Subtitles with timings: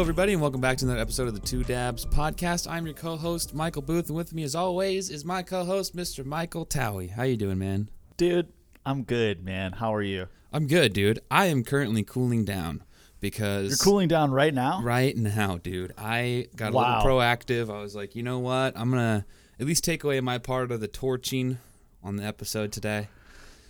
[0.00, 2.66] Hello, everybody, and welcome back to another episode of the Two Dabs podcast.
[2.66, 6.24] I'm your co-host, Michael Booth, and with me, as always, is my co-host, Mr.
[6.24, 7.10] Michael Towie.
[7.10, 7.90] How you doing, man?
[8.16, 8.48] Dude,
[8.86, 9.72] I'm good, man.
[9.72, 10.28] How are you?
[10.54, 11.18] I'm good, dude.
[11.30, 12.82] I am currently cooling down
[13.20, 14.80] because You're cooling down right now?
[14.82, 15.92] right now, dude.
[15.98, 16.96] I got a Wow.
[17.04, 17.68] little proactive.
[17.70, 18.72] I was like, you know what?
[18.78, 19.26] I'm gonna
[19.60, 21.58] at least take away my part of the torching
[22.02, 23.08] on the episode today.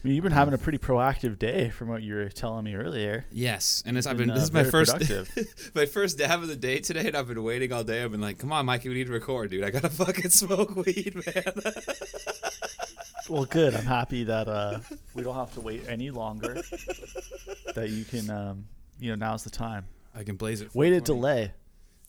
[0.03, 3.27] Mean, you've been having a pretty proactive day from what you were telling me earlier.
[3.31, 4.35] Yes, and it's, I've Been, been.
[4.37, 7.43] This uh, is my first, my first dab of the day today, and I've been
[7.43, 8.03] waiting all day.
[8.03, 9.63] I've been like, "Come on, Mikey, we need to record, dude.
[9.63, 11.53] I gotta fucking smoke weed, man."
[13.29, 13.77] Well, good.
[13.77, 14.81] I'm happy that uh,
[15.15, 16.55] we don't have to wait any longer.
[17.77, 18.65] that you can, um,
[18.99, 19.87] you know, now's the time.
[20.17, 20.65] I can blaze it.
[20.65, 21.05] To 420.
[21.21, 21.53] delay.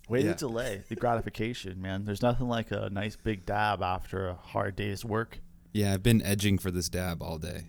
[0.10, 0.32] Way Yeah.
[0.34, 2.06] to delay the gratification, man.
[2.06, 5.38] There's nothing like a nice big dab after a hard day's work.
[5.74, 7.66] Yeah, I've been edging for this dab all day.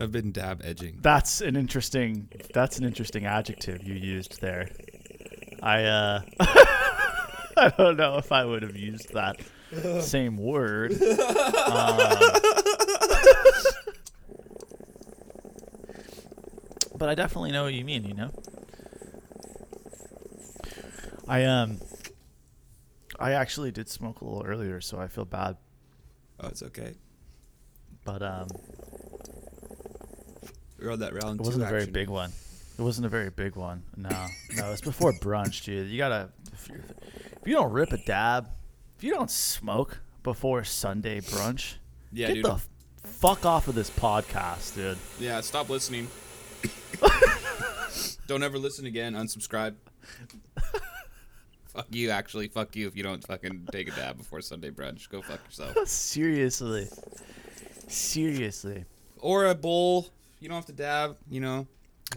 [0.00, 0.98] I've been dab edging.
[1.02, 2.30] That's an interesting.
[2.54, 4.70] That's an interesting adjective you used there.
[5.62, 9.40] I uh, I don't know if I would have used that
[10.00, 10.92] same word.
[10.92, 10.98] Um,
[16.96, 18.04] but I definitely know what you mean.
[18.04, 18.30] You know.
[21.28, 21.78] I um.
[23.18, 25.58] I actually did smoke a little earlier, so I feel bad.
[26.40, 26.94] Oh, it's okay.
[28.02, 28.48] But um,
[30.82, 31.92] We're that round It wasn't a very action.
[31.92, 32.32] big one.
[32.78, 33.82] It wasn't a very big one.
[33.96, 34.08] No,
[34.56, 35.88] no, it's before brunch, dude.
[35.88, 36.30] You gotta.
[36.52, 38.48] If, if you don't rip a dab,
[38.96, 41.74] if you don't smoke before Sunday brunch,
[42.12, 42.44] Yeah, get dude.
[42.46, 42.60] the
[43.04, 44.96] fuck off of this podcast, dude.
[45.18, 46.08] Yeah, stop listening.
[48.26, 49.14] don't ever listen again.
[49.14, 49.74] Unsubscribe.
[51.68, 52.48] fuck you, actually.
[52.48, 55.08] Fuck you if you don't fucking take a dab before Sunday brunch.
[55.10, 55.76] Go fuck yourself.
[55.88, 56.88] Seriously,
[57.88, 58.84] seriously,
[59.18, 60.08] or a bowl.
[60.40, 61.16] You don't have to dab.
[61.28, 61.66] You know.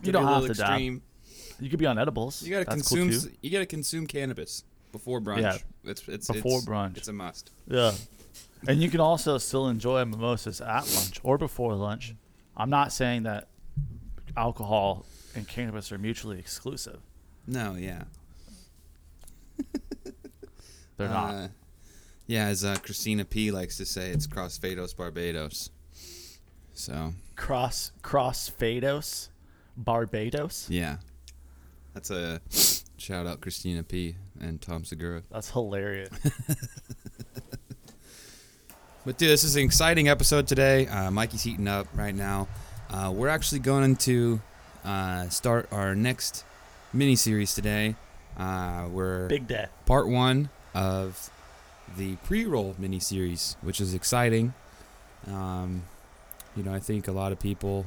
[0.02, 0.80] You don't have to dab.
[0.80, 2.42] you could be on edibles.
[2.42, 3.10] You gotta That's consume.
[3.10, 3.16] too.
[3.16, 5.42] s you gotta consume cannabis before brunch.
[5.42, 6.98] Yeah, it's it's before it's, brunch.
[6.98, 7.52] It's a must.
[7.68, 7.92] Yeah.
[8.68, 12.16] And you can also still enjoy mimosas at lunch or before lunch.
[12.56, 13.50] I'm not saying that
[14.38, 15.06] alcohol
[15.36, 17.00] and cannabis are mutually exclusive.
[17.46, 18.04] No, yeah.
[20.98, 21.34] They're not.
[21.34, 21.48] Uh,
[22.28, 25.72] yeah, as uh, Christina P likes to say, it's Crossfados Barbados.
[26.74, 29.30] So Cross Cross Fados,
[29.78, 30.68] Barbados.
[30.70, 30.98] yeah,
[31.94, 32.42] that's a
[32.98, 35.24] shout out Christina P and Tom Segura.
[35.32, 36.10] That's hilarious.
[39.06, 40.88] But dude, this is an exciting episode today.
[40.88, 42.48] Uh, Mikey's heating up right now.
[42.90, 44.40] Uh, we're actually going to
[44.86, 46.46] uh, start our next
[46.94, 47.96] mini series today.
[48.38, 49.66] Uh, we're Big day.
[49.86, 51.30] part one of
[51.98, 54.54] the pre-roll mini series, which is exciting.
[55.28, 55.84] Um,
[56.56, 57.86] you know, I think a lot of people,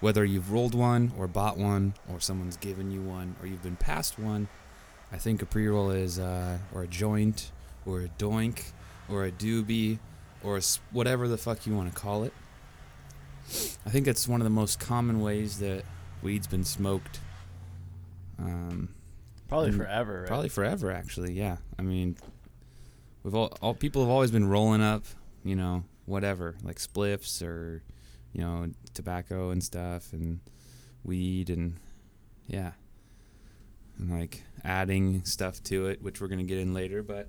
[0.00, 3.76] whether you've rolled one or bought one, or someone's given you one, or you've been
[3.76, 4.48] passed one,
[5.12, 7.52] I think a pre-roll is, uh, or a joint,
[7.86, 8.72] or a doink,
[9.08, 9.98] or a doobie,
[10.42, 12.32] or a whatever the fuck you want to call it.
[13.84, 15.84] I think it's one of the most common ways that
[16.22, 17.20] weed's been smoked.
[18.38, 18.88] Um,
[19.48, 20.20] Probably forever.
[20.20, 20.28] Right?
[20.28, 21.32] Probably forever, actually.
[21.32, 21.58] Yeah.
[21.78, 22.16] I mean,
[23.22, 25.04] we've all, all people have always been rolling up,
[25.44, 27.82] you know, whatever, like spliffs or,
[28.32, 30.40] you know, tobacco and stuff, and
[31.04, 31.76] weed, and
[32.46, 32.72] yeah,
[33.98, 37.02] and like adding stuff to it, which we're gonna get in later.
[37.02, 37.28] But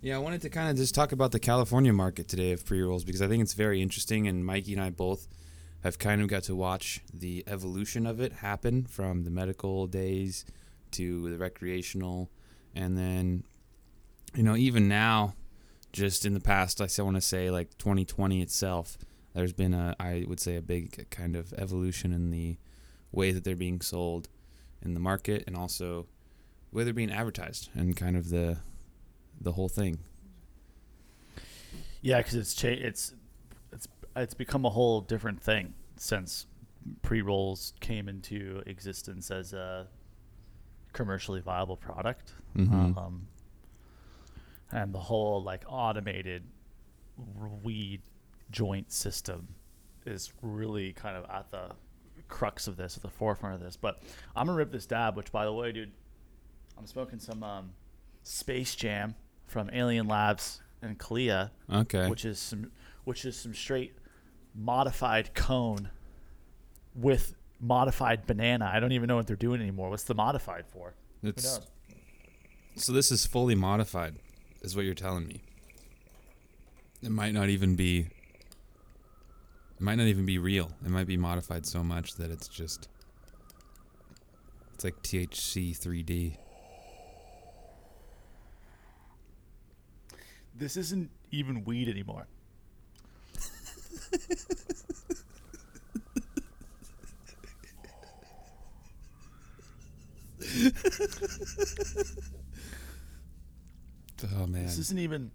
[0.00, 2.82] yeah, I wanted to kind of just talk about the California market today of pre
[2.82, 5.28] rolls because I think it's very interesting, and Mikey and I both
[5.84, 10.46] have kind of got to watch the evolution of it happen from the medical days
[10.92, 12.30] to the recreational
[12.74, 13.44] and then
[14.34, 15.34] you know even now
[15.92, 18.96] just in the past i still want to say like 2020 itself
[19.34, 22.56] there's been a i would say a big kind of evolution in the
[23.12, 24.28] way that they're being sold
[24.82, 26.06] in the market and also
[26.70, 28.58] where they're being advertised and kind of the
[29.40, 29.98] the whole thing
[32.02, 33.14] Yeah, because it's cha- it's
[33.72, 36.46] it's it's become a whole different thing since
[37.02, 39.88] pre rolls came into existence as a
[40.92, 42.34] commercially viable product.
[42.54, 42.96] Mhm.
[42.96, 43.28] Um,
[44.70, 46.42] and the whole like automated
[47.62, 48.02] weed
[48.50, 49.48] joint system
[50.06, 51.70] is really kind of at the
[52.28, 53.76] crux of this, at the forefront of this.
[53.76, 54.02] But
[54.36, 55.92] I'm gonna rip this dab, which by the way, dude,
[56.78, 57.72] I'm smoking some um,
[58.22, 59.14] Space Jam
[59.46, 62.70] from Alien Labs and Kalia, okay which is some
[63.04, 63.94] which is some straight
[64.54, 65.90] modified cone
[66.94, 68.70] with modified banana.
[68.72, 69.90] I don't even know what they're doing anymore.
[69.90, 70.94] What's the modified for?
[71.22, 71.60] It's
[72.76, 74.16] so this is fully modified
[74.62, 75.42] is what you're telling me
[77.02, 78.06] it might not even be
[79.76, 82.88] it might not even be real it might be modified so much that it's just
[84.74, 86.36] It's like THC 3D.
[90.56, 92.26] This isn't even weed anymore.
[104.36, 104.64] Oh man.
[104.64, 105.30] This isn't even.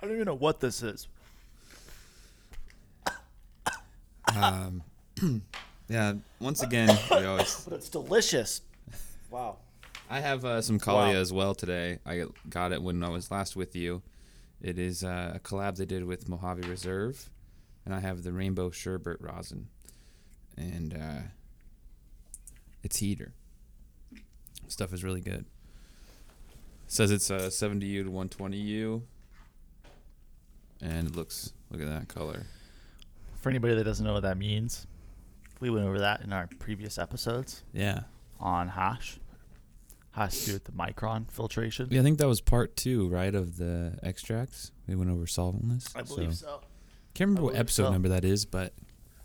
[0.00, 1.08] I don't even know what this is.
[4.42, 4.82] Um,
[5.88, 6.14] yeah.
[6.40, 7.64] Once again, we always.
[7.68, 8.62] But it's delicious.
[9.30, 9.56] Wow.
[10.08, 11.20] I have uh, some Kalia Wow.
[11.20, 11.98] as well today.
[12.06, 14.02] I got it when I was last with you.
[14.62, 17.28] It is uh, a collab they did with Mojave Reserve,
[17.84, 19.68] and I have the Rainbow Sherbet rosin,
[20.56, 21.22] and uh,
[22.82, 23.32] it's heater.
[24.68, 25.44] Stuff is really good.
[26.86, 29.02] says it's uh, 70U to 120U,
[30.80, 32.46] and it looks look at that color.
[33.46, 34.88] For anybody that doesn't know what that means,
[35.60, 38.00] we went over that in our previous episodes Yeah,
[38.40, 39.20] on hash.
[40.10, 41.86] Has to do with the micron filtration.
[41.92, 42.00] yeah.
[42.00, 44.72] I think that was part two, right, of the extracts.
[44.88, 45.92] We went over solventless.
[45.96, 46.60] I believe so.
[47.14, 47.92] Can't remember I what believe episode so.
[47.92, 48.72] number that is, but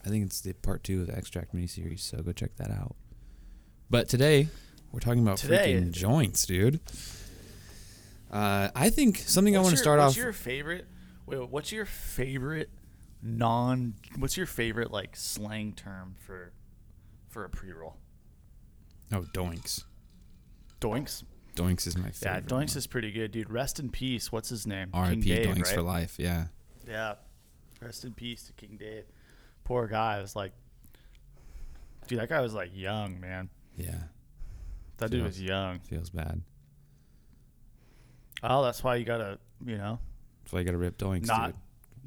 [0.06, 2.02] I think it's the part two of the extract miniseries.
[2.02, 2.96] So go check that out.
[3.90, 4.50] But today
[4.92, 6.80] we're talking about Today- freaking joints, dude.
[8.30, 10.18] Uh, I think something I want to your- start what's off.
[10.24, 10.86] your favorite?
[11.26, 12.70] Wait, what's your favorite
[13.22, 13.96] non?
[14.18, 16.52] What's your favorite like slang term for
[17.30, 17.98] for a pre roll?
[19.14, 19.84] oh, Doinks.
[20.80, 21.24] Doinks.
[21.56, 22.22] Doinks is my favorite.
[22.24, 22.40] Yeah.
[22.42, 23.50] Doinks is pretty good, dude.
[23.50, 24.32] Rest in peace.
[24.32, 24.90] What's his name?
[24.94, 25.22] R.I.P.
[25.22, 25.68] Doinks right?
[25.68, 26.16] for life.
[26.18, 26.46] Yeah,
[26.88, 27.16] Yeah.
[27.82, 29.04] Rest in peace to King Dave.
[29.64, 30.18] Poor guy.
[30.18, 30.54] I was like,
[32.08, 33.50] dude, that guy was like young, man.
[33.76, 34.04] yeah.
[34.98, 35.80] That dude was young.
[35.80, 36.42] Feels bad.
[38.44, 40.00] Oh, that's why you gotta, you know,
[40.44, 41.56] That's why you got to rip Doinks, Not- dude.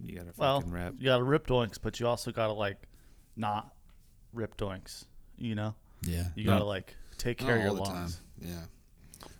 [0.02, 0.94] You got to well, fucking rep.
[0.98, 2.88] you gotta rip doinks, but you also gotta like
[3.36, 3.72] not
[4.32, 5.04] rip doinks.
[5.36, 8.20] You know, Yeah, you gotta like take care of your lungs.
[8.40, 8.64] Yeah.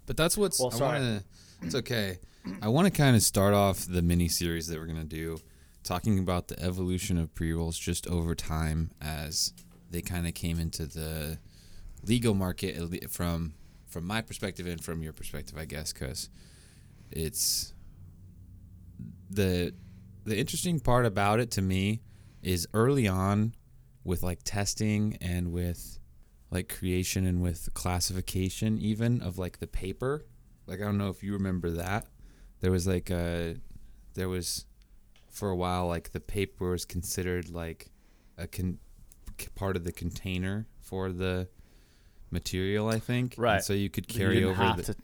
[0.07, 0.99] But that's what's Well, I sorry.
[1.01, 1.25] wanna,
[1.63, 2.19] it's okay.
[2.61, 5.39] I want to kind of start off the mini series that we're to do
[5.83, 9.53] talking about the evolution of pre-rolls just over time as
[9.91, 11.39] they kind of came into the
[12.03, 12.77] legal market
[13.11, 13.55] from
[13.87, 16.29] from my perspective and from your perspective, I guess cuz
[17.11, 17.73] it's
[19.31, 19.73] the
[20.25, 22.01] the interesting part about it to me
[22.43, 23.55] is early on
[24.05, 25.99] with like testing and with
[26.51, 30.25] like creation and with classification even of like the paper.
[30.67, 32.07] Like i don't know if you remember that.
[32.61, 33.57] There was like a
[34.15, 34.67] there was
[35.31, 37.91] for a while like the paper was considered like
[38.39, 38.79] a con-
[39.41, 41.49] c- part of the container for the
[42.31, 43.35] material i think.
[43.37, 43.63] And Right.
[43.65, 44.97] so you could carry didn't over the, to-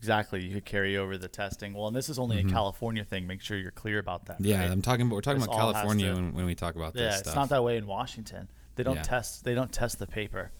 [0.00, 1.74] exactly, you could carry over the testing.
[1.74, 2.48] Well, and this is only Mhm.
[2.48, 3.26] a California thing.
[3.26, 4.40] Make sure you're clear about that.
[4.40, 4.70] yeah right?
[4.70, 7.02] i'm talking about we're talking This about california to- when, when we talk about this
[7.02, 7.10] yeah.
[7.18, 8.48] stuff It's not that way in Washington.
[8.76, 9.02] They don't Yeah.
[9.02, 9.44] test.
[9.44, 10.52] They don't test the paper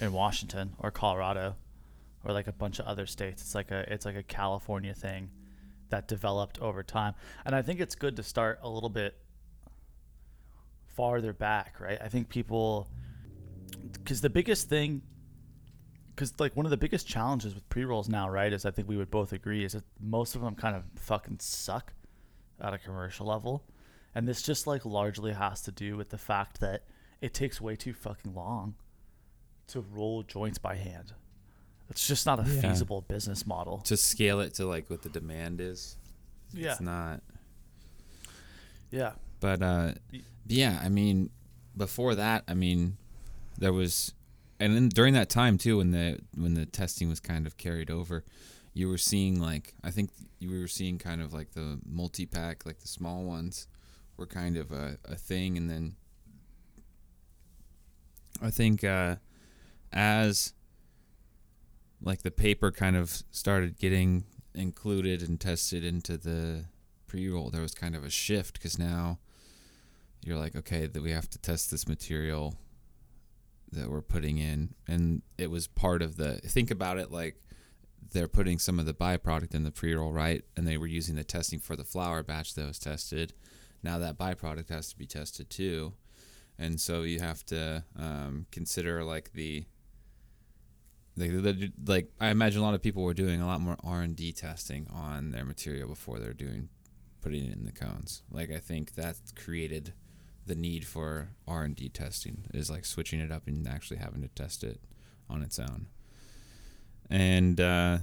[0.00, 1.56] in Washington or Colorado
[2.24, 3.42] or like a bunch of other states.
[3.42, 5.30] It's like a it's like a California thing
[5.88, 7.14] that developed over time.
[7.44, 9.16] And I think it's good to start a little bit
[10.86, 11.98] farther back, right?
[12.00, 12.88] I think people
[14.04, 15.02] cuz the biggest thing
[16.18, 18.96] cuz like one of the biggest challenges with pre-rolls now, right, is I think we
[18.96, 21.92] would both agree is that most of them kind of fucking suck
[22.60, 23.64] at a commercial level.
[24.14, 26.82] And this just like largely has to do with the fact that
[27.20, 28.74] it takes way too fucking long
[29.68, 31.12] to roll joints by hand.
[31.90, 32.60] It's just not a Yeah.
[32.62, 33.78] feasible business model.
[33.82, 35.96] to scale it to like what the demand is
[36.52, 36.72] Yeah.
[36.72, 37.22] it's not
[38.90, 39.12] Yeah.
[39.40, 39.94] But uh,
[40.46, 41.30] yeah, I mean,
[41.76, 42.96] before that, I mean,
[43.56, 44.14] there was,
[44.60, 47.90] and then during that time too, when the when the testing was kind of carried
[47.90, 48.24] over,
[48.74, 52.66] you were seeing like I think you were seeing kind of like the multi pack,
[52.66, 53.66] like the small ones,
[54.16, 55.96] were kind of a, a thing, and then
[58.42, 59.16] I think uh,
[59.92, 60.52] as
[62.00, 64.24] like the paper kind of started getting
[64.54, 66.64] included and tested into the
[67.06, 69.18] pre-roll there was kind of a shift because now
[70.22, 72.54] you're like okay that we have to test this material
[73.72, 77.36] that we're putting in and it was part of the think about it like
[78.12, 80.42] they're putting some of the byproduct in the pre-roll right?
[80.56, 83.34] And they were using the testing for the flower batch that was tested.
[83.82, 85.92] Now that byproduct has to be tested too.
[86.58, 89.64] And so you have to um, consider like the
[91.16, 94.02] like, the, like I imagine a lot of people were doing a lot more R
[94.02, 96.68] and D testing on their material before they're doing
[97.20, 98.22] putting it in the cones.
[98.30, 99.92] Like I think that created
[100.48, 104.22] the need for R and D testing is like switching it up and actually having
[104.22, 104.80] to test it
[105.30, 105.86] on its own.
[107.10, 107.98] And uh,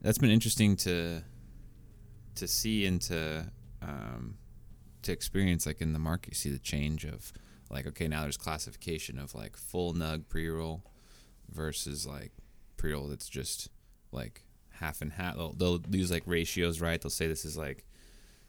[0.00, 1.22] that's been interesting to
[2.36, 4.38] to see and to um,
[5.02, 6.30] to experience like in the market.
[6.30, 7.32] You see the change of
[7.70, 10.82] like okay now there's classification of like full nug pre-roll
[11.50, 12.32] versus like
[12.76, 13.68] pre-roll that's just
[14.12, 17.84] like half and half they'll, they'll use like ratios right they'll say this is like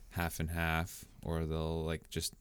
[0.10, 2.34] half and half or they'll like just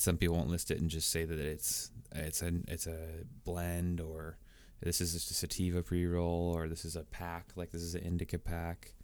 [0.00, 4.00] some people won't list it and just say that it's it's a it's a blend
[4.00, 4.38] or
[4.82, 8.02] this is just a sativa pre-roll or this is a pack like this is an
[8.02, 8.94] indica pack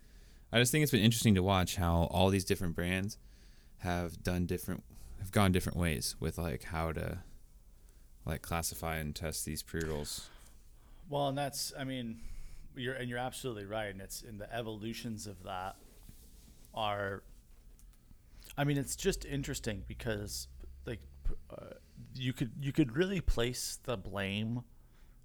[0.52, 3.18] i just think it's been interesting to watch how all these different brands
[3.78, 4.82] have done different
[5.18, 7.18] have gone different ways with like how to
[8.24, 10.30] like classify and test these pre-rolls
[11.08, 12.18] Well, and that's I mean,
[12.74, 15.76] you're and you're absolutely right, and it's in the evolutions of that
[16.74, 17.22] are.
[18.58, 20.48] I mean, it's just interesting because
[20.86, 21.00] like
[21.50, 21.74] uh,
[22.14, 24.62] you could you could really place the blame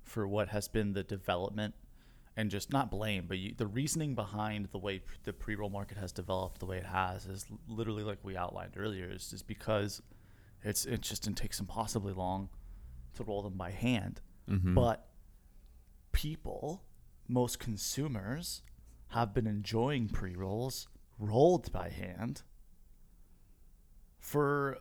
[0.04, 1.74] for what has been the development
[2.38, 5.98] and just not blame, but you, the reasoning behind the way p- the pre-roll market
[5.98, 10.02] has developed the way it has is literally like we outlined earlier is, is because
[10.64, 12.50] it's it just it takes impossibly long
[13.16, 14.74] to roll them by hand, Mhm.
[14.76, 15.10] but
[16.14, 16.84] people,
[17.28, 18.62] most consumers,
[19.10, 20.88] have been enjoying pre rolls
[21.20, 22.44] rolled by hand
[24.20, 24.78] for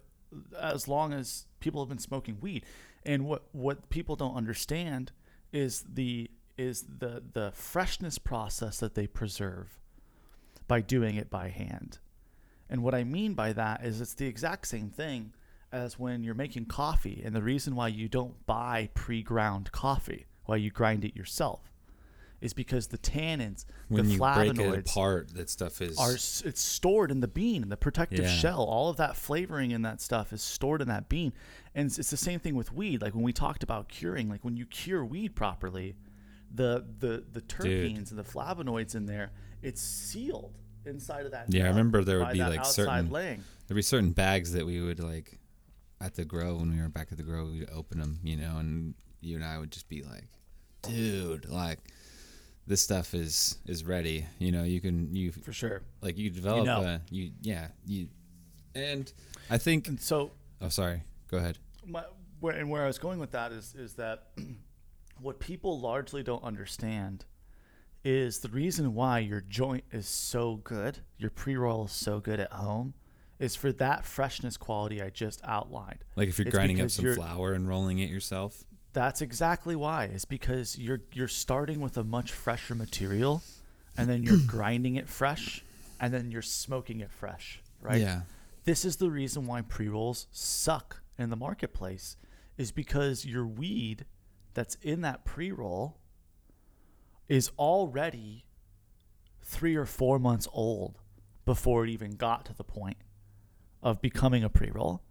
[0.58, 2.64] as long as people have been smoking weed.
[3.04, 5.12] And what, what people don't understand
[5.52, 9.78] is the is the the freshness process that they preserve
[10.68, 11.98] by doing it by hand.
[12.68, 15.32] And what I mean by that is it's the exact same thing
[15.72, 20.56] as when you're making coffee and the reason why you don't buy pre-ground coffee, why
[20.56, 21.70] you grind it yourself
[22.40, 26.12] is because the tannins, when the you break it flavonoids apart that stuff is are
[26.14, 28.30] it's stored in the bean, the protective Yeah.
[28.34, 28.62] shell.
[28.62, 31.32] All of that flavoring in that stuff is stored in that bean,
[31.74, 33.02] and it's, it's the same thing with weed.
[33.02, 35.96] Like when we talked about curing, like when you cure weed properly,
[36.54, 39.32] the the the terpenes and the flavonoids in there,
[39.62, 40.56] it's sealed
[40.86, 41.52] inside of that.
[41.52, 43.44] Yeah, I remember there would be, like, certain- laying.
[43.68, 45.38] there'd be certain bags that we would like
[46.00, 48.56] at the grow when we were back at the grow we'd open them you know
[48.56, 50.26] and you and i would just be like
[50.80, 51.78] dude like
[52.70, 55.82] this stuff is is ready you know you can you for sure.
[56.02, 56.82] like you develop know.
[56.82, 58.06] a you yeah you
[58.76, 59.12] and
[59.50, 60.30] i think And so
[60.62, 62.04] oh sorry go ahead my,
[62.38, 64.28] where, and where I was going with that is is that
[65.20, 67.24] what people largely don't understand
[68.04, 72.38] is the reason why your joint is so good, your pre roll is so good
[72.40, 72.94] at home,
[73.38, 76.04] is for that freshness quality I just outlined.
[76.16, 80.04] like if you're It's grinding up some flower and rolling it yourself That's exactly why.
[80.04, 83.42] It's because you're you're starting with a much fresher material,
[83.96, 85.62] and then you're grinding it fresh,
[86.00, 88.00] and then you're smoking it fresh, right?
[88.00, 88.22] yeah
[88.64, 92.16] This is the reason why pre rolls suck in the marketplace,
[92.58, 94.06] is because your weed
[94.54, 95.98] that's in that pre roll
[97.28, 98.44] is already
[99.42, 100.98] three or four months old
[101.44, 102.96] before it even got to the point
[103.82, 105.02] of becoming a pre roll,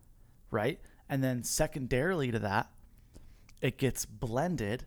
[0.52, 0.80] right?
[1.08, 2.70] And then secondarily to that,
[3.62, 4.86] it gets blended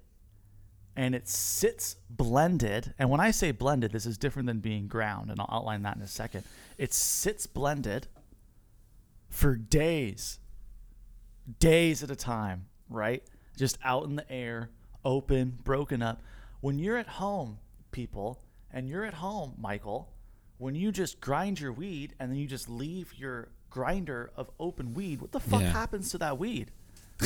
[0.96, 2.94] and it sits blended.
[2.98, 5.96] And when I say blended, this is different than being ground, and I'll outline that
[5.96, 6.44] in a second.
[6.76, 8.08] It sits blended
[9.30, 10.38] for days,
[11.58, 13.22] days at a time, right?
[13.56, 14.68] Just out in the air,
[15.04, 16.22] open, broken up.
[16.60, 17.58] When you're at home,
[17.90, 18.38] people,
[18.70, 20.10] and you're at home, Michael,
[20.58, 24.92] when you just grind your weed and then you just leave your grinder of open
[24.94, 25.70] weed, what the fuck Yeah.
[25.72, 26.70] happens to that weed?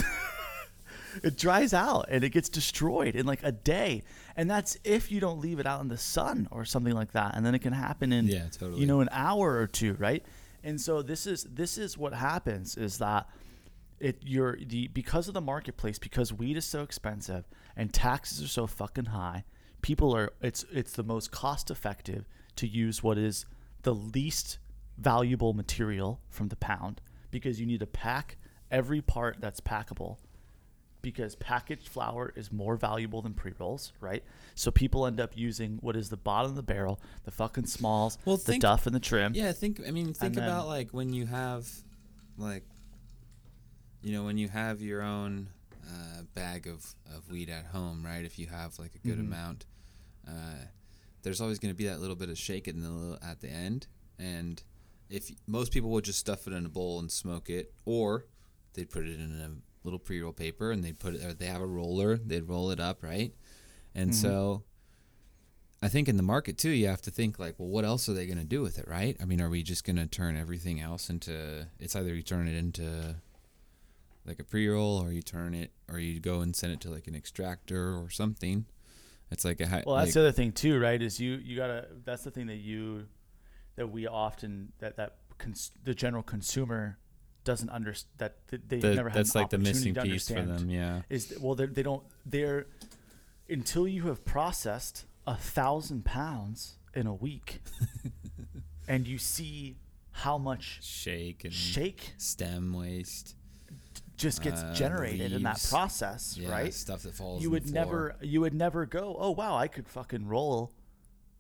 [1.22, 4.02] it dries out and it gets destroyed in like a day.
[4.36, 7.34] And that's if you don't leave it out in the sun or something like that.
[7.34, 8.80] And then it can happen in Yeah, totally.
[8.80, 10.24] you know an hour or two, right?
[10.62, 13.28] And so this is this is what happens is that
[13.98, 17.44] it you're the because of the marketplace because weed is so expensive
[17.76, 19.44] and taxes are so fucking high,
[19.82, 23.46] people are it's it's the most cost effective to use what is
[23.82, 24.58] the least
[24.98, 28.36] valuable material from the pound because you need to pack
[28.70, 30.16] every part that's packable
[31.06, 34.24] because packaged flower is more valuable than pre-rolls, right?
[34.56, 38.18] So people end up using what is the bottom of the barrel, the fucking smalls,
[38.24, 39.32] Well, the duff and the trim.
[39.32, 39.80] Yeah, think.
[39.86, 41.68] I mean, think then- about like when you have,
[42.36, 42.64] like,
[44.02, 45.48] you know, when you have your own
[45.88, 48.24] uh, bag of, of weed at home, right?
[48.24, 49.26] If you have like a good Mhm.
[49.28, 49.66] amount,
[50.26, 50.64] uh,
[51.22, 53.48] there's always going to be that little bit of shake in the little, at the
[53.48, 53.86] end,
[54.18, 54.60] and
[55.08, 58.26] if most people would just stuff it in a bowl and smoke it, or
[58.74, 59.50] they'd put it in a
[59.86, 61.24] little pre-roll paper and they'd put it.
[61.24, 63.32] Or they have a roller, they'd roll it up, right?
[63.94, 64.14] And Mhm.
[64.14, 64.64] so
[65.82, 68.12] I think in the market too, you have to think like, well, what else are
[68.14, 69.16] they going to do with it, right?
[69.20, 71.68] I mean, are we just going to turn everything else into?
[71.78, 73.16] It's either you turn it into
[74.26, 77.06] like a pre-roll, or you turn it, or you go and send it to like
[77.06, 78.66] an extractor or something.
[79.30, 81.00] It's like a hi- Well, that's like- the other thing too, right?
[81.00, 81.88] Is you you gotta.
[82.04, 83.06] That's the thing that you
[83.76, 86.98] that we often that that cons- the general consumer
[87.46, 90.68] doesn't understand that th- they've The- never had that's like the missing piece for them.
[90.68, 91.00] Yeah.
[91.08, 92.66] is well they're, don't they're
[93.48, 97.60] until you have processed a thousand pounds in a week
[98.88, 99.76] and you see
[100.12, 103.34] how much Shake and shake stem waste.
[104.16, 107.42] just gets uh, generated in that process Yeah, right Stuff that falls.
[107.42, 110.72] you would never you would never go oh wow i could fucking roll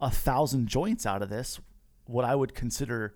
[0.00, 1.58] a thousand joints out of this
[2.04, 3.14] what i would consider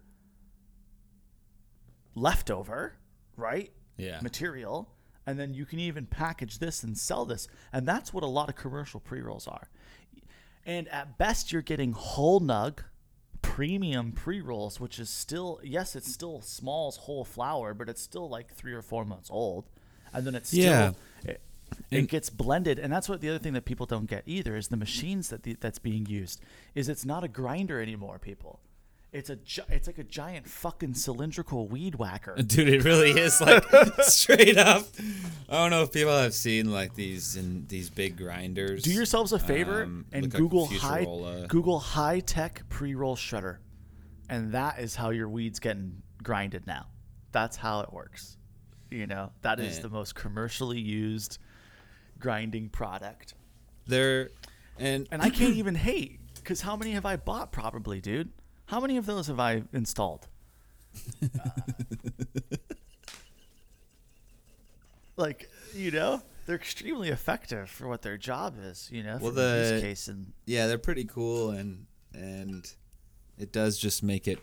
[2.14, 2.96] leftover
[3.36, 3.72] right?
[3.96, 4.20] Yeah.
[4.22, 4.88] material.
[5.26, 7.48] And then you can even package this and sell this.
[7.72, 9.68] And that's what a lot of commercial pre-rolls are.
[10.66, 12.80] And at best you're getting whole nug
[13.42, 18.52] premium pre-rolls which is still yes it's still small's whole flower, but it's still like
[18.54, 19.68] three or four months old.
[20.12, 20.92] And then it's still Yeah.
[21.24, 21.40] it,
[21.90, 22.78] it gets blended.
[22.78, 25.44] And that's what the other thing that people don't get either is the machines that
[25.44, 26.40] the, that's being used
[26.74, 28.60] is it's not a grinder anymore people
[29.12, 33.40] it's a gi- it's like a giant fucking cylindrical weed whacker Dude, it really is
[33.40, 33.64] like
[34.02, 34.86] straight up.
[35.48, 38.82] I don't know if people have seen like these in these big grinders.
[38.84, 41.04] Do yourselves a favor Um, and Google high
[41.48, 43.58] Google high tech pre roll shredder,
[44.28, 46.86] and that is how your weed's getting grinded now.
[47.32, 48.36] That's how it works.
[48.92, 49.82] You know that is Yeah.
[49.82, 51.38] the most commercially used
[52.18, 53.34] grinding product,
[53.86, 54.30] They're
[54.78, 57.50] and and I can't even hate because how many have I bought?
[57.52, 58.30] Probably, dude.
[58.70, 60.28] How many of those have I installed?
[61.20, 61.26] Uh,
[65.16, 68.88] like you know, they're extremely effective for what their job is.
[68.92, 72.64] You know, Well, for the use case and yeah, they're pretty cool and and
[73.38, 74.38] it does just make it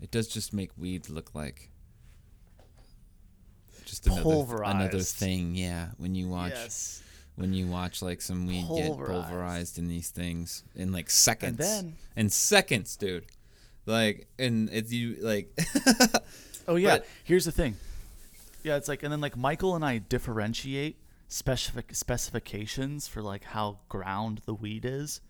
[0.00, 1.70] it does just make weed look like
[3.84, 5.54] just another another thing.
[5.54, 7.04] Yeah, when you watch yes.
[7.36, 9.28] when you watch like some weed get Pulverized.
[9.28, 11.60] pulverized in these things in like seconds.
[11.60, 13.26] And then- in seconds, dude.
[13.86, 15.58] Like and it's you like
[16.68, 16.98] Oh yeah.
[16.98, 17.76] But- Here's the thing.
[18.62, 23.78] Yeah, it's like, and then like Michael and I differentiate specific specifications for like how
[23.88, 25.20] ground the weed is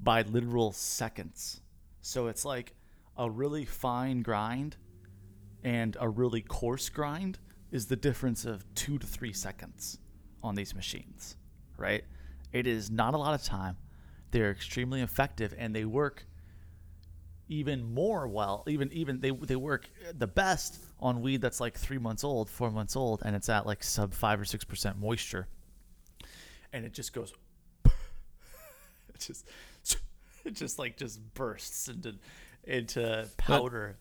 [0.00, 1.60] by literal seconds.
[2.00, 2.74] So it's like
[3.16, 4.76] a really fine grind
[5.62, 7.38] and a really coarse grind
[7.70, 9.98] is the difference of two to three seconds
[10.42, 11.36] on these machines,
[11.76, 12.04] right?
[12.52, 13.76] It is not a lot of time.
[14.30, 16.24] They're extremely effective and they work
[17.48, 21.98] even more well even even they they work the best on weed that's like three
[21.98, 25.46] months old four months old and it's at like sub five or six percent moisture
[26.72, 27.32] and it just goes
[27.84, 29.48] it just
[30.44, 32.14] it just like just bursts into
[32.64, 33.96] into powder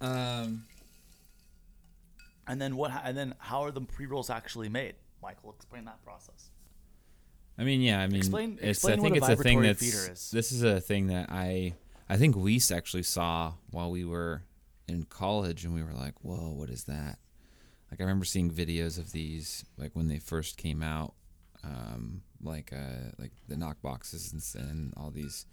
[0.00, 0.64] um
[2.46, 6.50] and then what and then how are the pre-rolls actually made michael explain that process
[7.56, 9.62] I mean, yeah, I mean, Explain- it's, explain I think what a it's a thing
[9.62, 9.78] that's.
[9.80, 10.30] feeder is.
[10.32, 11.74] This is a thing that I,
[12.08, 14.42] I think Weiss actually saw while we were
[14.86, 17.18] in college, and we were like, "Whoa, what is that?"
[17.90, 21.14] Like I remember seeing videos of these, like when they first came out,
[21.62, 25.46] um, like uh, like the knock boxes and, and all these.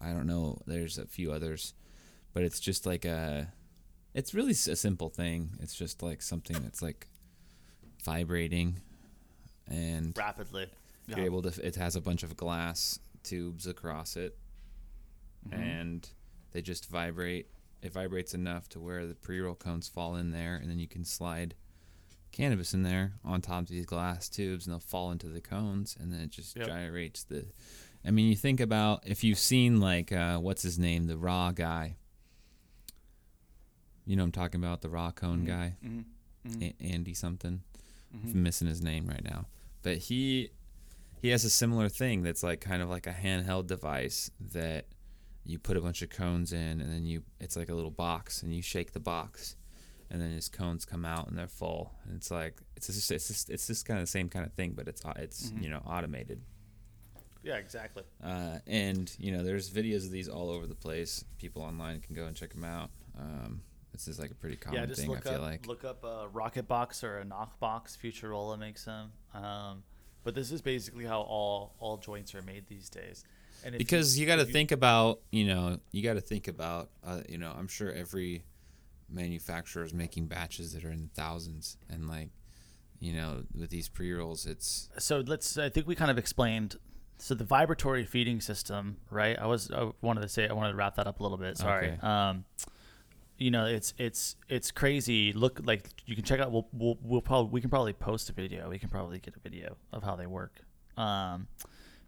[0.00, 0.58] I don't know.
[0.66, 1.74] There's a few others,
[2.32, 3.52] but it's just like a.
[4.14, 5.50] It's really a simple thing.
[5.60, 7.06] It's just like something that's like
[8.04, 8.80] vibrating,
[9.68, 10.66] and rapidly
[11.06, 14.36] you're able to it has a bunch of glass tubes across it
[15.48, 15.62] Mm-hmm.
[15.62, 16.08] and
[16.52, 17.46] they just vibrate.
[17.82, 21.04] It vibrates enough to where the pre-roll cones fall in there and then you can
[21.04, 21.54] slide
[22.32, 25.96] cannabis in there on top of these glass tubes and they'll fall into the cones
[25.98, 26.66] and then it just Yep.
[26.68, 27.46] gyrates the
[28.04, 31.06] i mean you think about if you've seen like uh, what's his name?
[31.06, 31.96] The raw guy.
[34.06, 34.80] You know i'm talking about?
[34.82, 35.74] The raw cone guy?
[35.84, 36.62] Mm-hmm.
[36.62, 37.62] a- Andy something.
[38.12, 39.46] I'm missing his name right now,
[39.82, 40.50] but he
[41.22, 44.86] he has a similar thing that's like kind of like a handheld device that
[45.44, 48.42] you put a bunch of cones in, and then you it's like a little box,
[48.42, 49.56] and you shake the box,
[50.10, 51.92] and then his cones come out and they're full.
[52.04, 54.52] And it's like it's just it's just it's just kind of the same kind of
[54.52, 56.40] thing, but it's au- it's you know automated.
[57.42, 61.24] yeah exactly Uh, and you know, there's videos of these all over the place.
[61.38, 62.90] People online can go and check them out.
[63.18, 65.10] Um, this is like a pretty common yeah, just thing.
[65.10, 65.66] I look feel up like.
[65.66, 67.96] look up a rocket box or a knock box.
[68.02, 69.12] Futurola makes them.
[69.34, 69.82] Um,
[70.22, 73.24] but this is basically how all all joints are made these days.
[73.64, 77.20] And because you, got to think about you know you got to think about uh,
[77.28, 78.44] you know i'm sure every
[79.08, 82.28] manufacturer is making batches that are in thousands and like
[83.00, 85.58] you know with these pre-rolls it's So let's.
[85.58, 86.76] I think we kind of explained.
[87.18, 89.38] So the vibratory feeding system, right?
[89.38, 89.70] I was.
[89.70, 90.48] I wanted to say.
[90.48, 91.58] I wanted to wrap that up a little bit.
[91.58, 91.88] Sorry.
[91.88, 92.06] Okay.
[92.06, 92.44] Um,
[93.36, 95.32] you know, it's it's it's crazy.
[95.32, 96.52] Look, like you can check out.
[96.52, 98.68] We'll we'll, we'll probably we can probably post a video.
[98.70, 100.60] We can probably get a video of how they work.
[100.96, 101.48] Um,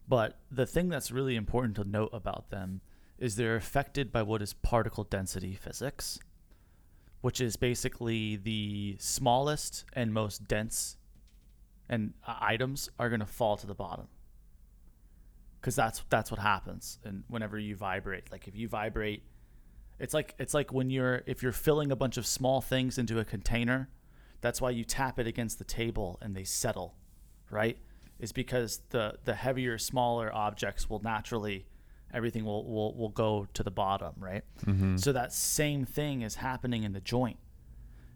[0.08, 2.80] but the thing that's really important to note about them
[3.18, 6.18] is they're affected by what is particle density physics.
[7.20, 10.96] which is basically the smallest and most dense
[11.88, 14.08] and uh, items are going to fall to the bottom
[15.60, 19.22] because that's that's what happens and whenever you vibrate like if you vibrate
[20.00, 23.20] it's like it's like when you're if you're filling a bunch of small things into
[23.20, 23.88] a container
[24.40, 26.96] that's why you tap it against the table and they settle
[27.50, 27.78] right
[28.22, 31.66] is because the the heavier smaller objects will naturally
[32.14, 34.96] everything will will, will go to the bottom right Mm-hmm.
[34.96, 37.36] so that same thing is happening in the joint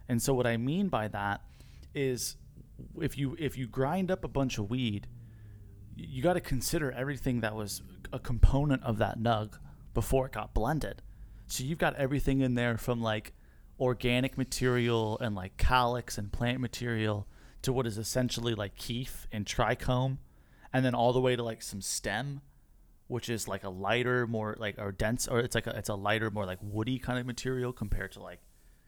[0.09, 1.42] and so what i mean by that
[1.95, 2.37] is
[3.01, 5.07] if you if you grind up a bunch of weed
[5.97, 7.81] you got to consider everything that was
[8.12, 9.55] a component of that nug
[9.95, 11.01] before it got blended.
[11.47, 13.33] So you've got everything in there from like
[13.81, 17.27] organic material and like calyx and plant material
[17.66, 20.18] to what is essentially like keef and trichome,
[20.72, 22.40] and then all the way to like some stem,
[23.09, 25.94] which is like a lighter, more like or dense, or it's like a, it's a
[25.94, 28.40] lighter, more like woody kind of material compared to like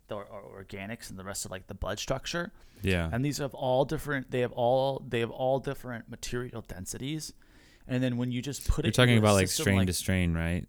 [0.08, 3.10] the or- or organics and the rest of like the bud structure Yeah.
[3.12, 7.34] and these have all different they have all they have all different material densities
[7.86, 9.64] and then when you just put it, You're it talking into a about like system
[9.64, 10.66] strain like- to strain, right?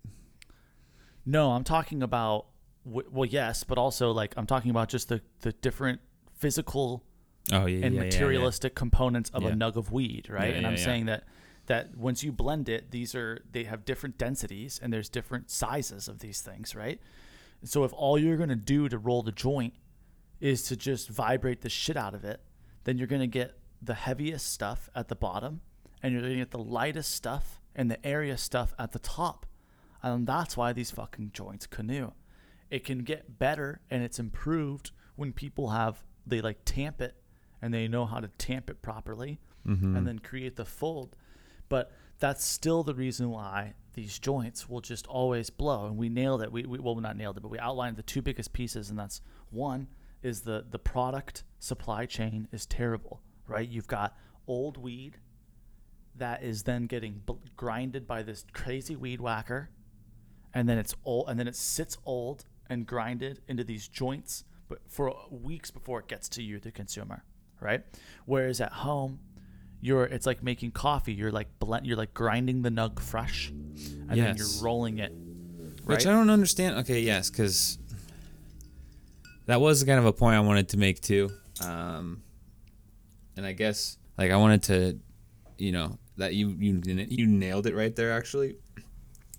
[1.26, 2.48] no i'm talking about
[2.84, 6.02] well yes but also like i'm talking about just the the different
[6.38, 7.04] physical
[7.52, 8.06] Oh yeah, and yeah, yeah, yeah.
[8.06, 10.54] materialistic components of a nug of weed right?
[10.54, 11.24] And i'm saying that
[11.66, 16.08] that once you blend it these are they have different densities and there's different sizes
[16.08, 17.00] of these things right?
[17.64, 19.74] So if all you're going to do to roll the joint
[20.40, 22.42] is to just vibrate the shit out of it
[22.86, 25.62] then you're going to get the heaviest stuff at the bottom
[26.02, 29.46] and you're going to get the lightest stuff and the area stuff at the top.
[30.02, 32.12] And that's why these fucking joints canoe.
[32.70, 37.16] It can get better and it's improved when people have they like tamp it
[37.62, 39.96] and they know how to tamp it properly Mm-hmm.
[39.98, 41.18] and then create the fold.
[41.68, 45.86] But that's still the reason why these joints will just always blow.
[45.86, 46.52] And we nailed it.
[46.52, 49.22] We, we well not nailed it but we outlined the two biggest pieces and that's
[49.52, 49.88] one
[50.24, 53.68] is the the product supply chain is terrible right?
[53.68, 54.18] You've got
[54.48, 55.18] old weed
[56.16, 59.70] that is then getting bl- grinded by this crazy weed whacker
[60.54, 64.80] and then it's old and then it sits old and grinded into these joints but
[64.88, 67.24] for weeks before it gets to you the consumer
[67.62, 67.84] right
[68.26, 69.20] whereas at home
[69.82, 74.10] you're it's like making coffee you're like blend you're like grinding the nug fresh and
[74.10, 75.14] then you're rolling it
[75.86, 76.06] Which?
[76.06, 76.78] I don't understand.
[76.80, 77.80] Okay, yes, because
[79.48, 81.32] that was kind of a point I wanted to make too.
[81.66, 82.22] Um,
[83.36, 85.00] and I guess like I wanted to,
[85.58, 88.12] you know, that you you you nailed it right there.
[88.12, 88.56] Actually,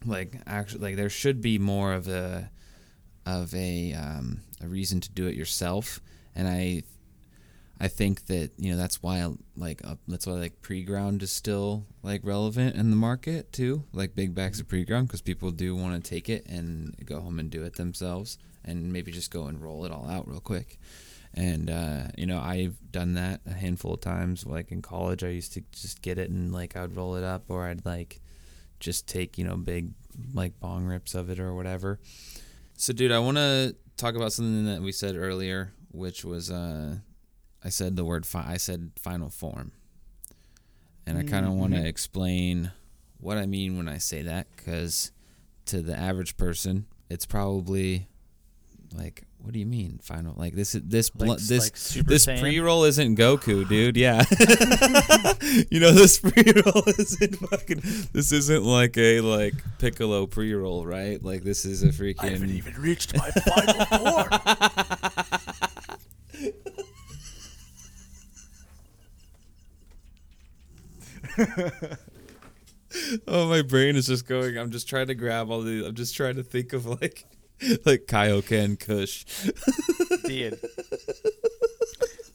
[0.04, 2.50] like actually, like there should be more of a
[3.26, 6.00] of a um, a reason to do it yourself,
[6.34, 6.82] and I
[7.82, 11.86] I think that you know that's why like uh, that's why like pre-ground is still
[12.02, 16.02] like relevant in the market too, like big bags of pre-ground because people do want
[16.02, 19.62] to take it and go home and do it themselves and maybe just go and
[19.62, 20.78] roll it all out real quick.
[21.32, 24.44] And uh, you know I've done that a handful of times.
[24.44, 27.44] Like in college, I used to just get it and like I'd roll it up,
[27.48, 28.20] or I'd like
[28.78, 29.92] just take you know big
[30.34, 31.98] like bong rips of it or whatever.
[32.76, 36.96] So, dude, I want to talk about something that we said earlier, which was uh,
[37.64, 39.72] I said the word fi- I said final form,
[41.06, 41.84] and I kind of want to Mhm.
[41.86, 42.72] explain
[43.18, 45.12] what I mean when I say that, because
[45.66, 48.08] to the average person, it's probably
[48.94, 50.34] like, what do you mean final?
[50.36, 52.40] Like this is this bl- Like- this like this Saiyan?
[52.40, 53.96] pre roll isn't Goku, dude.
[53.96, 54.24] Yeah,
[55.70, 57.82] you know this pre roll isn't fucking.
[58.12, 61.22] This isn't like a like Piccolo pre roll, right?
[61.22, 62.24] Like this is a freaking.
[62.24, 64.79] I haven't even reached my final form.
[73.28, 74.58] Oh, my brain is just going.
[74.58, 75.86] I'm just trying to grab all the.
[75.86, 77.24] I'm just trying to think of like,
[77.84, 79.24] like Kaioken Kush.
[80.24, 80.58] Dude.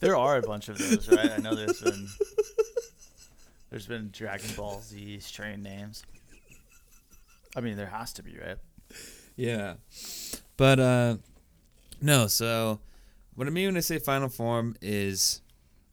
[0.00, 1.30] There are a bunch of those, right?
[1.30, 2.08] I know there's been
[3.70, 6.04] there's been Dragon Ball Z strain names.
[7.54, 8.56] I mean, there has to be, right?
[9.36, 9.74] Yeah,
[10.56, 11.16] but uh,
[12.00, 12.26] no.
[12.28, 12.80] So,
[13.34, 15.42] what I mean when I say final form is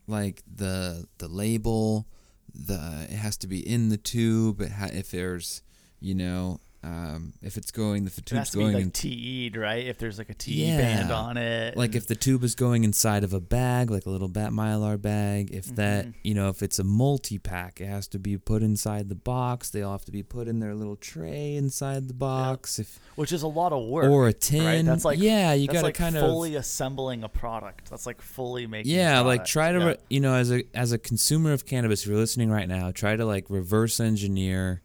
[0.07, 2.05] like the the label.
[2.53, 4.67] The it has to be in the tube.
[4.67, 5.61] Ha- if there's,
[5.99, 9.55] you know, um, if it's going, if the It tube's to be going like TE'd,
[9.55, 9.85] right?
[9.87, 10.77] If there's like a TE Yeah.
[10.77, 11.77] band on it.
[11.77, 14.51] like and- if the tube is going inside of a bag like a little bat
[14.51, 16.13] mylar bag if that Mhm.
[16.23, 19.81] you know if it's a multi-pack it has to be put inside the box they
[19.81, 23.43] all have to be put in their little tray inside the box if which is
[23.43, 24.09] a lot of work.
[24.11, 27.29] or a tin That's like- yeah you gotta like kind fully of fully assembling a
[27.29, 27.89] product.
[27.89, 28.91] That's like fully making.
[28.91, 29.93] yeah like try to Yeah.
[30.09, 33.15] you know as a as a consumer of cannabis if you're listening right now try
[33.15, 34.81] to like reverse engineer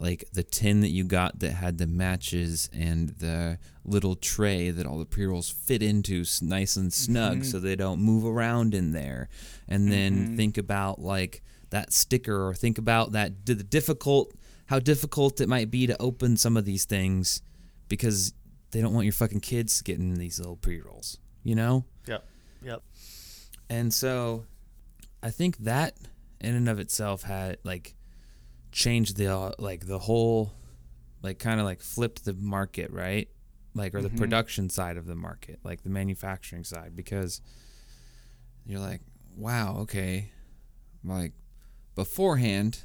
[0.00, 4.86] like the tin that you got that had the matches and the little tray that
[4.86, 7.44] all the pre-rolls fit into nice and snug Mhm.
[7.44, 9.28] so they don't move around in there
[9.68, 10.36] and then Mhm.
[10.36, 14.34] think about like that sticker or think about that Did the difficult
[14.66, 17.42] how difficult it might be to open some of these things
[17.88, 18.32] because
[18.70, 22.24] they don't want your fucking kids getting these little pre-rolls you know Yep.
[22.64, 22.82] Yep.
[23.68, 24.46] and so
[25.22, 25.96] I think that
[26.40, 27.94] in and of itself had like
[28.72, 30.52] changed the uh, like the whole
[31.22, 33.28] like kind of like flipped the market, right?
[33.74, 34.16] Like or the Mhm.
[34.18, 37.40] production side of the market, like the manufacturing side because
[38.66, 39.00] you're like,
[39.36, 40.32] wow, okay.
[41.04, 41.32] Like
[41.94, 42.84] beforehand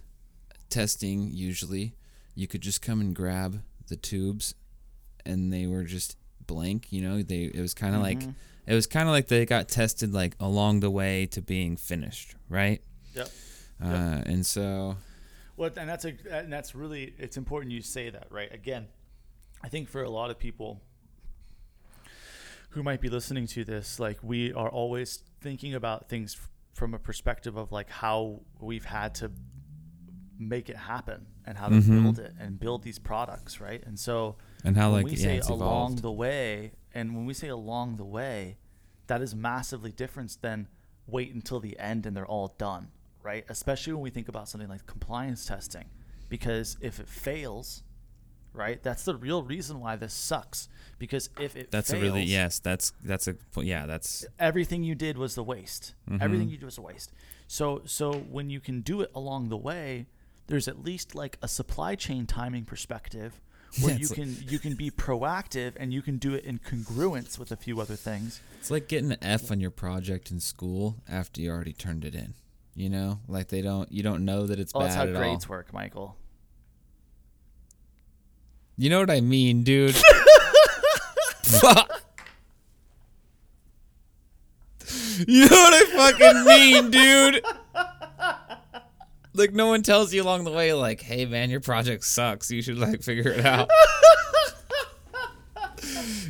[0.70, 1.96] testing usually
[2.34, 4.56] you could just come and grab the tubes
[5.26, 6.18] and they were just
[6.48, 8.36] blank, you know, they it was kind of like Mhm.
[8.68, 12.36] it was kind of like they got tested like along the way to being finished,
[12.50, 12.82] right?
[13.16, 13.30] Yep.
[13.82, 14.98] Uh, and so,
[15.58, 18.54] Well, and that's a and that's really it's important you say that, right?
[18.54, 18.88] Again,
[19.64, 20.82] I think for a lot of people
[22.72, 26.94] who might be listening to this, like we are always thinking about things f- from
[26.94, 29.32] a perspective of like how we've had to
[30.38, 32.04] make it happen and how to Mhm.
[32.04, 33.82] build it and build these products, right?
[33.86, 35.60] And so and how when like we say along
[35.94, 36.02] evolved.
[36.02, 38.58] the way, and when we say along the way,
[39.08, 40.68] that is massively different than
[41.08, 42.92] wait until the end and they're all done,
[43.26, 43.44] right?
[43.50, 45.86] Especially when we think about something like compliance testing,
[46.30, 47.84] because if it fails,
[48.54, 50.70] right, that's the real reason why this sucks.
[51.00, 52.60] Because if it That's fails, a really yes.
[52.60, 53.86] That's that's a yeah.
[53.86, 55.94] That's everything you did was the waste.
[56.10, 56.22] Mhm.
[56.22, 57.12] Everything you did was a waste.
[57.48, 60.06] So so when you can do it along the way,
[60.48, 63.42] there's at least like a supply chain timing perspective
[63.82, 67.52] where you can you can be proactive and you can do it in congruence with
[67.52, 68.40] a few other things.
[68.60, 72.16] it's like getting an F on your project in school after you already turned it
[72.16, 72.36] in.
[72.76, 75.14] You know, like they don't you don't know that it's Oh, bad that's how at
[75.16, 75.52] grades all.
[75.52, 76.18] work, Michael.
[78.78, 79.96] You know what I mean, dude?
[81.44, 82.02] Fuck.
[85.28, 87.46] You know what I fucking mean, dude?
[89.34, 92.52] Like no one tells you along the way, like, "Hey, man, your project sucks.
[92.52, 93.70] You should like figure it out."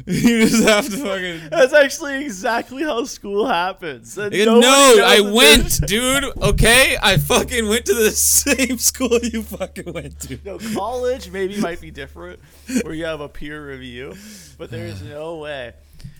[0.07, 1.41] you just have to fucking.
[1.49, 4.15] That's actually exactly how school happens.
[4.19, 6.25] And no, I went, dude.
[6.43, 10.37] Okay, I fucking went to the same school you fucking went to.
[10.45, 12.39] No, college maybe might be different,
[12.83, 14.13] where you have a peer review,
[14.59, 15.73] but there is no way.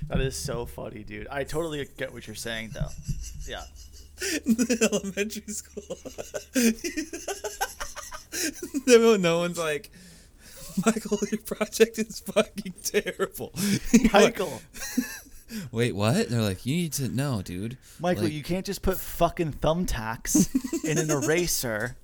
[0.07, 1.27] That is so funny, dude.
[1.27, 2.89] I totally get what you're saying, though.
[3.47, 3.65] Yeah.
[4.81, 5.97] elementary school.
[9.19, 9.91] no one's like,
[10.85, 13.53] Michael, your project is fucking terrible.
[14.13, 14.61] Michael,
[15.71, 16.29] Wait, what?
[16.29, 17.77] They're like, you need to know, dude.
[17.99, 20.49] Michael, Like- you can't just put fucking thumbtacks
[20.83, 21.95] in an eraser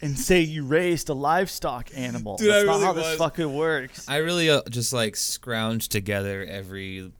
[0.00, 2.36] and say you raised a livestock animal.
[2.36, 3.04] Dude, That's I not really how was.
[3.04, 4.08] this fucking works.
[4.08, 7.10] I really uh, just like scrounged together every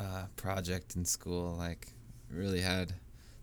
[0.00, 1.54] uh, project in school.
[1.56, 1.88] Like,
[2.30, 2.92] really had.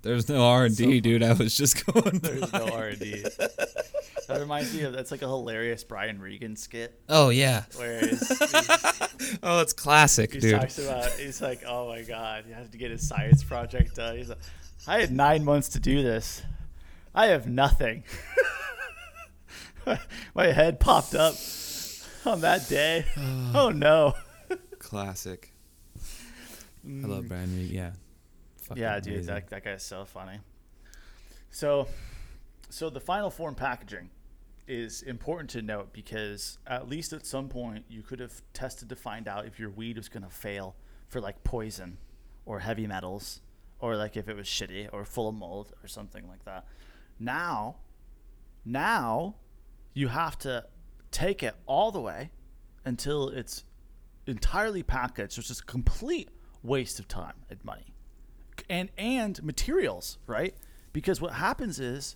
[0.04, 1.24] There was no R and D, dude.
[1.24, 2.20] I was just going.
[2.20, 2.68] There's no.
[2.70, 3.24] R and D.
[4.28, 7.64] That reminds me of that's like a hilarious Brian Regan skit Oh yeah.
[7.76, 10.60] where he's, he's, Oh, it's classic, he dude.
[10.60, 14.16] talks about he's like, oh my god, he has to get his science project done.
[14.18, 14.38] He's like,
[14.88, 16.42] I had nine months to do this.
[17.14, 18.04] I have nothing.
[20.36, 21.36] my head popped up
[22.26, 23.06] on that day.
[23.18, 24.14] oh no.
[24.80, 25.52] Classic.
[26.86, 27.72] I love Brian Reed.
[27.72, 27.92] Yeah.
[28.76, 29.34] Yeah, dude, amazing.
[29.34, 30.40] that, that guy's so funny.
[31.50, 31.88] So,
[32.70, 34.10] so the final form packaging
[34.68, 38.96] is important to note because at least at some point you could have tested to
[38.96, 40.76] find out if your weed was going to fail
[41.10, 41.98] for like poison
[42.46, 43.42] or heavy metals
[43.80, 46.66] or like if it was shitty or full of mold or something like that.
[47.20, 47.76] Now,
[48.66, 49.36] now
[49.94, 50.66] you have to
[51.12, 52.32] take it all the way
[52.86, 53.64] until it's
[54.26, 56.30] entirely packaged, which is a complete
[56.64, 57.93] waste of time and money
[58.70, 60.54] and and materials, right?
[60.92, 62.16] Because what happens is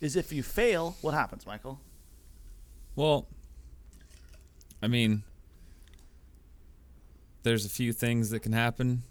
[0.00, 1.80] is if you fail, what happens, Michael?
[2.96, 3.26] Well,
[4.82, 5.22] I mean,
[7.42, 9.02] there's a few things that can happen,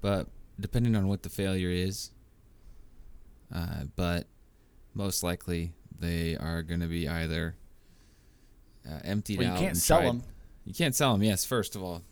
[0.00, 2.10] but depending on what the failure is,
[3.54, 4.26] uh, but
[4.94, 7.56] most likely they are going to be either
[8.88, 9.58] uh, emptied Well, you out.
[9.58, 10.22] can't and sell tried- them.
[10.64, 11.22] You can't sell them.
[11.22, 12.02] Yes, first of all.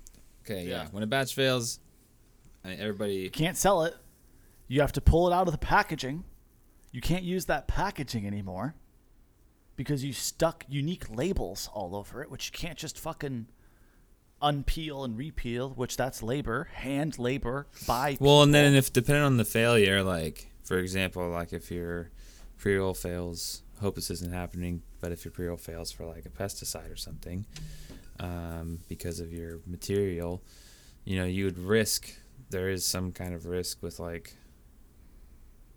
[0.44, 0.83] Okay, yeah.
[0.85, 0.87] Yeah.
[0.92, 1.80] When a batch fails,
[2.64, 3.14] I mean, everybody.
[3.14, 3.94] You can't sell it.
[4.68, 6.24] You have to pull it out of the packaging.
[6.92, 8.74] You can't use that packaging anymore
[9.77, 13.46] because you stuck unique labels all over it, which you can't just fucking
[14.40, 19.37] unpeel and repeel, which that's labor, hand labor by Well, and then if depending on
[19.37, 22.11] the failure, like for example, like if your
[22.57, 24.83] pre-roll fails, hope this isn't happening.
[25.00, 27.44] But if your pre-roll fails for like a pesticide or something,
[28.20, 30.42] um, because of your material,
[31.05, 32.12] you know, you would risk.
[32.54, 34.36] There is some kind of risk with like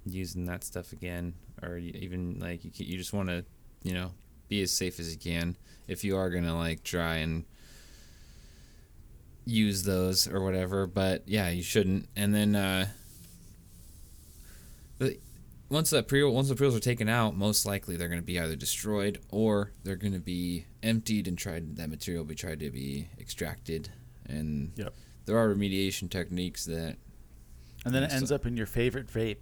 [0.05, 3.43] using that stuff again, or even like you, you just want to,
[3.81, 4.11] you know,
[4.47, 7.45] be as safe as you can if you are gonna like try and
[9.43, 10.85] use those or whatever.
[10.85, 12.09] But yeah, you shouldn't.
[12.15, 12.89] And then uh,
[14.99, 15.17] the
[15.69, 18.39] once that pre once the pre-rolls are taken out, most likely they're going to be
[18.39, 22.59] either destroyed or they're going to be emptied and tried that material will be tried
[22.59, 23.89] to be extracted.
[24.27, 24.93] And Yep.
[25.27, 26.95] There are remediation techniques that
[27.85, 29.41] And then it ends so- up in your favorite vape.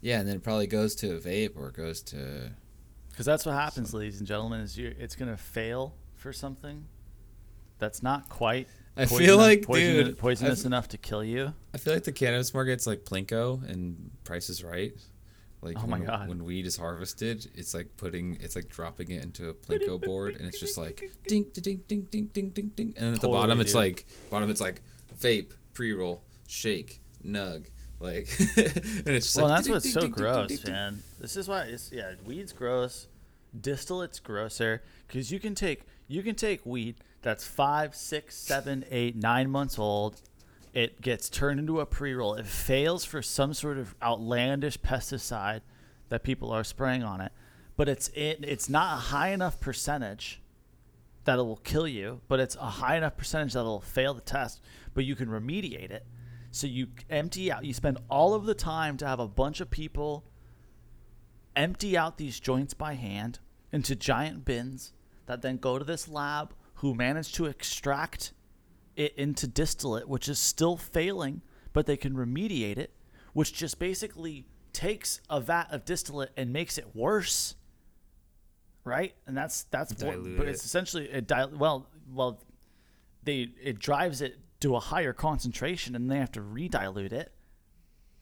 [0.00, 2.52] yeah, and then it probably goes to a vape or it goes to
[3.10, 6.86] Because that's what happens, ladies and gentlemen, is you it's gonna fail for something
[7.78, 8.68] that's not quite.
[8.96, 11.52] I feel poisonous- like, poisonous, dude, poisonous I've- enough to kill you.
[11.74, 14.94] I feel like the cannabis market's like Plinko and Price is Right.
[15.64, 16.28] Like Oh my when, God.
[16.28, 20.36] when weed is harvested, it's like putting it's like dropping it into a Plinko board
[20.36, 23.28] and it's just like ding ding ding ding ding ding ding and then at the
[23.28, 24.82] bottom Totally, it's like bottom it's like
[25.18, 27.66] vape, pre roll, shake, nug.
[28.00, 30.48] Like and it's just Well, like that's ding, what's ding, so ding, ding, ding, gross,
[30.48, 30.72] ding, ding.
[30.72, 31.02] man.
[31.20, 33.08] This is why it's yeah, weed's gross.
[33.58, 39.16] Distillate's grosser because you can take you can take weed that's five, six, seven, eight,
[39.16, 40.20] nine months old.
[40.74, 42.34] It gets turned into a pre-roll.
[42.34, 45.60] It fails for some sort of outlandish pesticide
[46.08, 47.30] that people are spraying on it,
[47.76, 50.42] but it's it, it's not a high enough percentage
[51.24, 54.20] that it will kill you, but it's a high enough percentage that it'll fail the
[54.20, 54.60] test,
[54.94, 56.04] but you can remediate it.
[56.50, 59.70] So you empty out, you spend all of the time to have a bunch of
[59.70, 60.24] people
[61.54, 63.38] empty out these joints by hand
[63.72, 64.92] into giant bins
[65.26, 68.32] that then go to this lab who manage to extract
[68.96, 72.94] it into distillate, which is still failing, but they can remediate it,
[73.32, 77.54] which just basically takes a vat of distillate and makes it worse.
[78.84, 79.14] Right?
[79.26, 80.50] And that's that's what, Dilute but it.
[80.50, 82.42] it's essentially it dil- well well
[83.22, 87.32] they it drives it to a higher concentration and they have to redilute it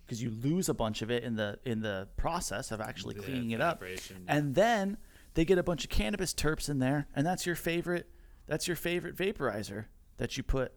[0.07, 3.23] because you lose a bunch of it in the in the process of actually Yeah,
[3.23, 3.83] cleaning it up
[4.29, 4.99] and then
[5.35, 8.09] they get a bunch of cannabis terps in there and that's your favorite
[8.47, 9.87] that's your favorite vaporizer
[10.19, 10.73] that you put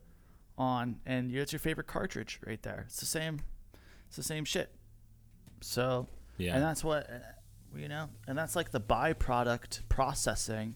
[0.57, 3.39] on and it's your favorite cartridge right there it's the same
[4.07, 4.71] it's the same shit
[5.61, 6.55] so Yeah.
[6.55, 10.75] and that's what uh, you know and that's like the byproduct processing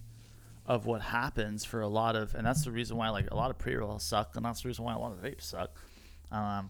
[0.65, 3.49] of what happens for a lot of and that's the reason why like a lot
[3.51, 5.71] of pre-rolls suck and that's the reason why a lot of vapes suck
[6.31, 6.69] um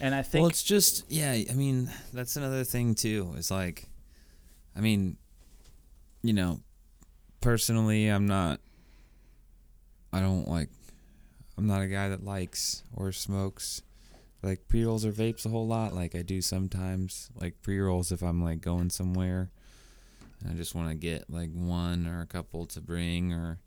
[0.00, 1.32] and i think well, it's just yeah.
[1.32, 3.34] I mean, that's another thing too.
[3.36, 3.88] Is like,
[4.76, 5.16] I mean,
[6.22, 6.60] you know,
[7.40, 8.60] personally, I'm not.
[10.12, 10.68] I don't like.
[11.58, 13.82] I'm not a guy that likes or smokes
[14.42, 15.92] like pre rolls or vapes a whole lot.
[15.92, 17.30] Like I do sometimes.
[17.34, 19.50] Like pre rolls if I'm like going somewhere.
[20.48, 23.58] I just want to get like one or a couple to bring, or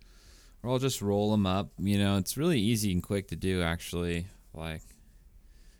[0.63, 1.71] or I'll just roll them up.
[1.77, 4.27] You know, it's really easy and quick to do actually.
[4.53, 4.83] Like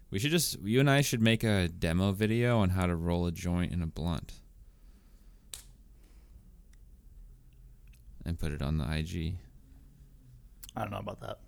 [0.10, 3.26] we should just you and I should make a demo video on how to roll
[3.26, 4.34] a joint in a blunt.
[8.26, 9.36] And put it on the IG.
[10.76, 11.40] i don't know about that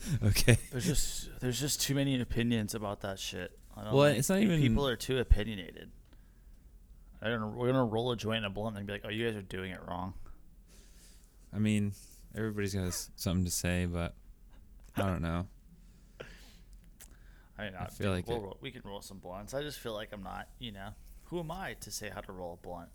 [0.24, 0.56] Okay.
[0.70, 4.28] there's just there's just too many opinions about that shit I don't Well, like- it's
[4.28, 5.90] not even- people are too opinionated
[7.20, 9.26] I don't we're gonna roll a joint in a blunt and be like oh you
[9.26, 10.14] guys are doing it wrong
[11.52, 11.92] I mean,
[12.36, 14.14] everybody's got something to say, but
[14.94, 15.46] I don't know.
[17.58, 19.54] I mean, I I feel like we'll it- roll, we can roll some blunts.
[19.54, 20.90] I just feel like I'm not, you know,
[21.24, 22.90] who am I to say how to roll a blunt?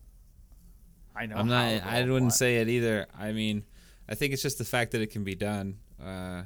[1.16, 1.36] I know.
[1.36, 1.66] I'm not.
[1.84, 2.34] I wouldn't blunt.
[2.34, 3.08] say it either.
[3.18, 3.64] I mean,
[4.08, 6.44] I think it's just the fact that it can be done, uh,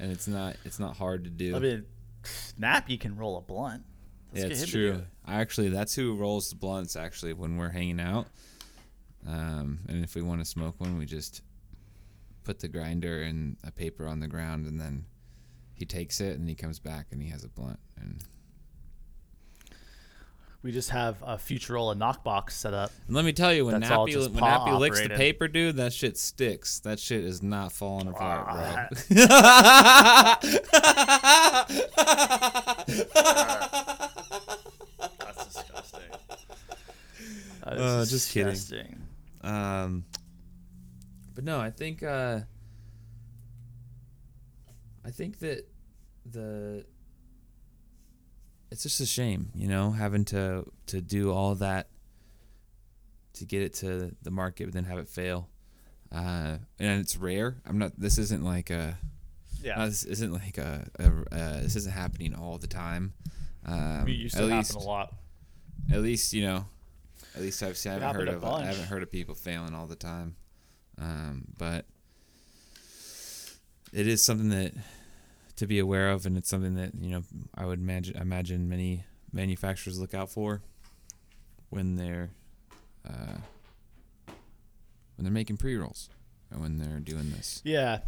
[0.00, 0.56] and it's not.
[0.64, 1.54] It's not hard to do.
[1.54, 1.84] I mean,
[2.22, 3.84] snap, you can roll a blunt.
[4.32, 5.02] Let's yeah, it's him to do true.
[5.24, 6.96] I actually, that's who rolls the blunts.
[6.96, 8.26] Actually, when we're hanging out,
[9.26, 11.42] um, and if we want to smoke one, we just
[12.44, 15.04] put the grinder and a paper on the ground, and then
[15.74, 17.78] he takes it and he comes back and he has a blunt.
[18.00, 18.22] And,
[20.62, 22.90] We just have a future roll a knockbox set up.
[23.06, 25.92] and let me tell you, when Nappy when paw Nappy licks the paper, dude, that
[25.94, 26.80] shit sticks.
[26.80, 29.16] That shit is not falling apart, bro.
[34.10, 36.00] That's disgusting.
[37.64, 39.02] That Uh, is just kidding.
[39.42, 40.04] Um,
[41.34, 42.40] but no, I think uh,
[45.04, 45.66] I think that
[46.26, 46.84] the
[48.70, 51.88] it's just a shame, you know, having to to do all that
[53.34, 55.48] to get it to the market, but then have it fail.
[56.12, 57.60] Uh, and it's rare.
[57.66, 57.92] I'm not.
[57.98, 58.98] This isn't like a.
[59.62, 59.80] Yeah.
[59.80, 60.86] uh, this isn't like a.
[60.98, 61.04] a
[61.34, 63.12] uh, this isn't happening all the time.
[63.66, 65.14] Um, it used to least, happen a lot.
[65.92, 66.64] at least you know
[67.34, 67.92] At least I've seen.
[67.92, 68.44] I haven't heard of.
[68.44, 70.36] I haven't heard of people failing all the time.
[70.98, 71.86] Um, but
[73.92, 74.72] it is something that
[75.60, 77.22] to be aware of, and it's something that you know
[77.54, 80.62] I would imagine imagine many manufacturers look out for
[81.68, 82.30] when they're
[83.06, 83.36] uh,
[84.26, 86.08] when they're making pre rolls
[86.50, 87.60] and when they're doing this.
[87.62, 87.98] Yeah.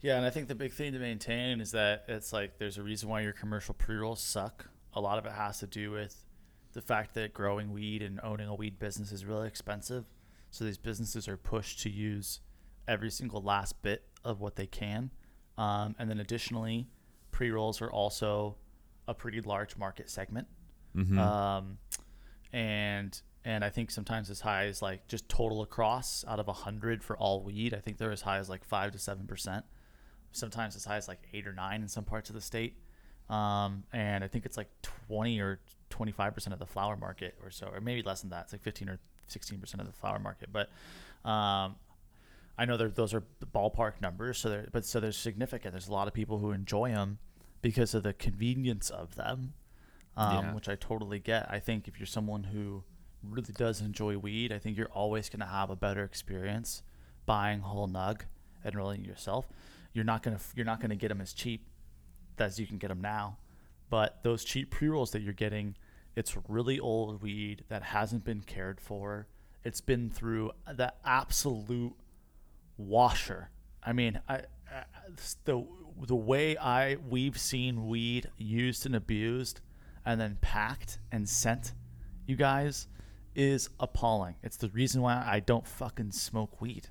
[0.00, 2.82] Yeah, and I think the big thing to maintain is that it's like there's a
[2.82, 4.70] reason why your commercial pre rolls suck.
[4.94, 6.16] A lot of it has to do with
[6.72, 10.06] the fact that growing weed and owning a weed business is really expensive.
[10.50, 12.40] So these businesses are pushed to use
[12.88, 15.10] every single last bit of what they can.
[15.56, 16.88] Um, and then additionally,
[17.30, 18.56] pre rolls are also
[19.06, 20.48] a pretty large market segment.
[20.96, 21.18] Mm-hmm.
[21.18, 21.78] Um,
[22.52, 27.04] and and I think sometimes as high as like just total across out of hundred
[27.04, 29.64] for all weed, I think they're as high as like five to seven percent.
[30.32, 32.78] Sometimes as high as like eight or nine in some parts of the state.
[33.28, 37.36] Um, and I think it's like twenty or twenty five percent of the flower market
[37.42, 38.44] or so, or maybe less than that.
[38.44, 38.98] It's like fifteen or
[39.28, 40.50] sixteen percent of the flower market.
[40.52, 40.70] But
[41.28, 41.76] um,
[42.56, 43.22] I know those are
[43.54, 44.38] ballpark numbers.
[44.38, 45.72] So they're but so they're significant.
[45.72, 47.18] There's a lot of people who enjoy them
[47.62, 49.54] because of the convenience of them
[50.16, 50.54] um, Yeah.
[50.54, 51.50] which I totally get.
[51.50, 52.84] I think if you're someone who
[53.22, 56.82] really does enjoy weed, I think you're always going to have a better experience
[57.26, 58.20] buying whole nug
[58.62, 59.48] and rolling it yourself.
[59.92, 61.66] You're not gonna you're not gonna get them as cheap
[62.38, 63.38] as you can get them now,
[63.90, 65.76] but those cheap pre rolls that you're getting,
[66.16, 69.26] it's really old weed that hasn't been cared for.
[69.64, 71.94] It's been through the absolute
[72.76, 73.50] washer.
[73.82, 74.84] I mean, I, I
[75.44, 75.64] the
[76.06, 79.60] the way I we've seen weed used and abused,
[80.04, 81.72] and then packed and sent,
[82.26, 82.88] you guys,
[83.34, 84.36] is appalling.
[84.42, 86.88] It's the reason why I don't fucking smoke weed.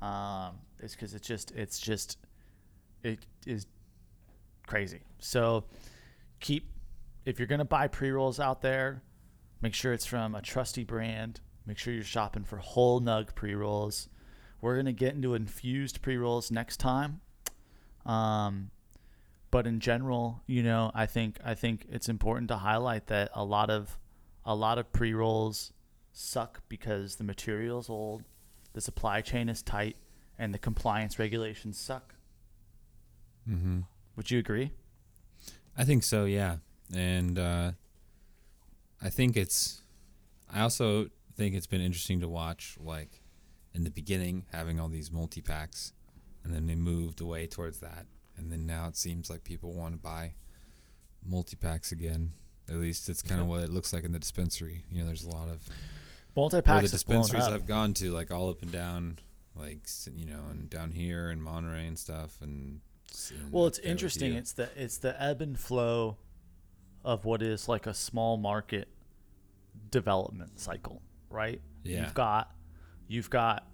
[0.00, 2.18] Um, it's because it's just it's just
[3.02, 3.66] it is
[4.66, 5.00] crazy.
[5.18, 5.64] So
[6.40, 6.68] keep
[7.24, 9.02] if you're gonna buy pre rolls out there,
[9.60, 11.40] make sure it's from a trusty brand.
[11.66, 14.08] Make sure you're shopping for whole nug pre rolls.
[14.62, 17.20] We're gonna get into infused pre rolls next time.
[18.06, 18.70] Um,
[19.50, 23.44] but in general, you know, I think I think it's important to highlight that a
[23.44, 23.98] lot of
[24.46, 25.72] a lot of pre rolls
[26.12, 28.22] suck because the material's old,
[28.72, 29.96] the supply chain is tight,
[30.38, 32.14] and the compliance regulations suck.
[33.48, 33.80] Mm-hmm.
[34.16, 34.70] Would you agree?
[35.76, 36.56] I think so, yeah.
[36.94, 37.72] And uh,
[39.02, 39.82] I think it's.
[40.52, 43.21] I also think it's been interesting to watch, like
[43.74, 45.92] in the beginning, having all these multi packs,
[46.44, 48.06] and then they moved away towards that,
[48.36, 50.34] and then now it seems like people want to buy
[51.24, 52.32] multi packs again.
[52.68, 54.84] At least it's kind of what it looks like in the dispensary.
[54.90, 55.60] You know, there's a lot of
[56.36, 56.90] multi packs.
[56.90, 57.44] the dispensaries.
[57.44, 59.18] I've gone to, like all up and down,
[59.56, 59.80] like
[60.14, 62.80] you know, and down here in Monterey and stuff, and.
[63.30, 64.34] and Well, it's interesting.
[64.34, 66.18] It's the it's the ebb and flow
[67.04, 68.88] of what is like a small market
[69.90, 71.60] development cycle, right?
[71.82, 72.02] Yeah.
[72.04, 72.52] You've got
[73.12, 73.66] you've got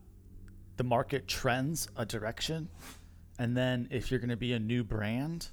[0.76, 2.68] the market trends a direction,
[3.39, 5.49] and then if you're going to be a new brand,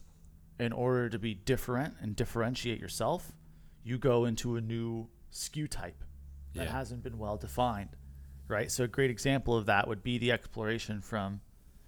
[0.60, 3.32] in order to be different and differentiate yourself,
[3.84, 6.04] you go into a new SKU type
[6.54, 6.72] that Yeah.
[6.72, 7.90] hasn't been well defined,
[8.48, 8.72] right?
[8.72, 11.42] So a great example of that would be the exploration from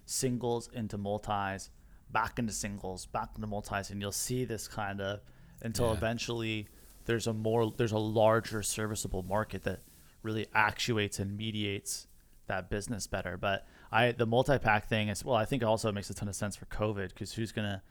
[0.04, 1.70] singles into multis,
[2.10, 5.20] back into singles, back into multis, and you'll see this kind of
[5.62, 5.94] until Yeah.
[5.94, 6.68] eventually
[7.06, 9.80] there's a more there's a larger serviceable market that
[10.22, 12.06] really actuates and mediates
[12.46, 13.36] that business better.
[13.36, 16.34] But I the multi pack thing is well, I think also makes a ton of
[16.36, 17.82] sense for COVID because who's gonna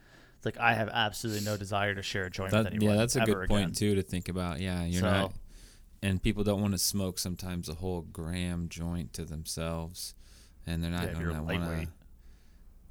[0.44, 2.90] like I have absolutely no desire to share a joint with anyone.
[2.94, 3.72] yeah, that's a good point again.
[3.72, 4.60] too to think about.
[4.60, 5.32] Yeah, you're So- not,
[6.02, 10.14] and people don't want to smoke sometimes a whole gram joint to themselves,
[10.66, 11.62] and they're not Yeah, gonna want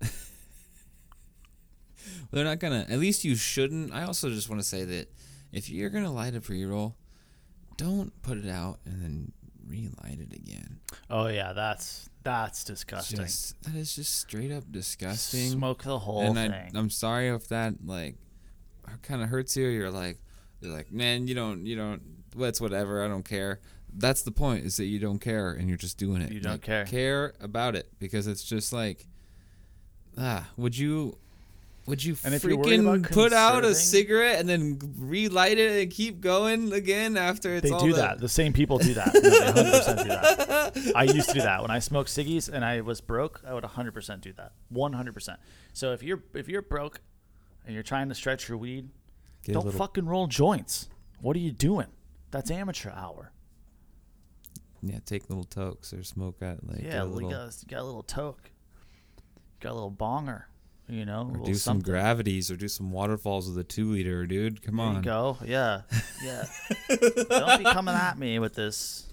[0.02, 0.08] to.
[2.32, 2.86] They're not gonna.
[2.90, 3.94] At least you shouldn't.
[3.94, 5.08] I also just want to say that
[5.52, 6.96] if you're gonna light a pre-roll,
[7.78, 9.32] don't put it out and then
[9.68, 10.80] relight it again.
[11.10, 13.20] Oh yeah, that's that's disgusting.
[13.20, 15.52] Just that is just straight up disgusting.
[15.52, 16.52] Smoke the whole and thing.
[16.52, 18.16] I, I'm sorry if that like
[19.04, 19.68] kind of hurts you.
[19.68, 20.18] You're like,
[20.62, 22.02] you're like, man, you don't, you don't.
[22.36, 23.04] Well, it's whatever.
[23.04, 23.60] I don't care.
[23.94, 24.66] That's the point.
[24.66, 26.32] Is that you don't care and you're just doing it.
[26.32, 26.86] You don't Like, care.
[26.86, 29.08] Care about it because it's just like,
[30.18, 31.18] ah, would you?
[31.88, 35.90] Would you And if you're freaking put out a cigarette and then relight it and
[35.92, 37.80] keep going again after it's all?
[37.80, 38.20] they do the- that.
[38.20, 39.14] The same people do that.
[39.14, 40.92] No, they 100% do that.
[40.96, 43.42] I used to do that when I smoked ciggies and I was broke.
[43.48, 44.52] I would 100% do that.
[44.74, 45.38] 100%.
[45.72, 47.00] So if you're if you're broke
[47.66, 48.90] and you're trying to stretch your weed,
[49.44, 50.90] Get don't little- fucking roll joints.
[51.22, 51.88] What are you doing?
[52.32, 53.32] That's amateur hour.
[54.84, 57.30] Yeah, take little tokes or smoke at like yeah, a little.
[57.30, 58.52] got, you got a little toke.
[59.62, 60.44] Got a little bonger.
[60.90, 61.92] You know, Or do some something.
[61.92, 64.62] gravities or do some waterfalls with a two liter, dude.
[64.62, 65.02] Come There you on.
[65.02, 65.38] go.
[65.46, 65.82] Yeah,
[66.24, 66.46] yeah.
[67.30, 69.06] Don't be coming at me with this.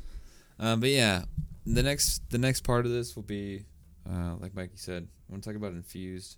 [0.60, 1.24] Um, but yeah,
[1.66, 3.64] the next the next part of this will be,
[4.08, 6.36] uh, like Mikey said, I want to talk about infused,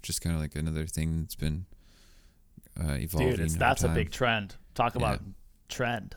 [0.00, 1.66] which is kind of like another thing that's been
[2.80, 3.36] uh, evolving.
[3.36, 4.54] Dude, that's a big trend.
[4.76, 5.32] Talk about Yeah.
[5.68, 6.14] trend.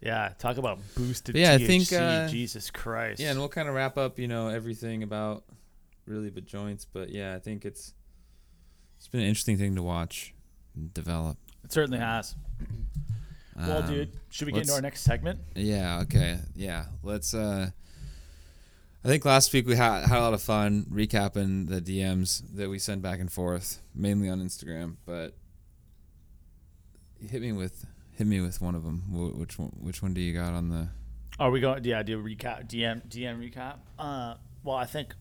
[0.00, 3.20] Yeah, talk about boosted But yeah, I think, uh, Jesus Christ.
[3.20, 5.44] Yeah, and we'll kind of wrap up, you know, everything about
[6.10, 6.84] really the joints.
[6.84, 7.94] But yeah, I think it's
[8.98, 10.34] it's been an interesting thing to watch
[10.92, 11.38] develop.
[11.64, 12.34] it certainly has.
[13.56, 15.40] Well, Um, dude, should we get into our next segment?
[15.54, 16.00] Yeah.
[16.00, 16.38] Okay.
[16.54, 16.86] Yeah.
[17.02, 17.32] Let's.
[17.34, 17.70] uh
[19.02, 22.68] I think last week we had had a lot of fun recapping the DMs that
[22.68, 24.96] we send back and forth, mainly on Instagram.
[25.06, 25.34] But
[27.26, 29.00] hit me with hit me with one of them.
[29.10, 29.70] Wh- Which one?
[29.80, 30.88] Which one do you got on the?
[31.38, 31.82] Are we going?
[31.84, 32.68] Yeah, do a recap.
[32.68, 33.76] DM DM recap.
[33.98, 34.34] Uh,
[34.64, 35.14] well, I think.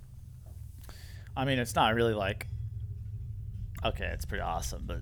[1.39, 2.47] I mean, it's not really like.
[3.85, 5.01] Okay, it's pretty awesome, but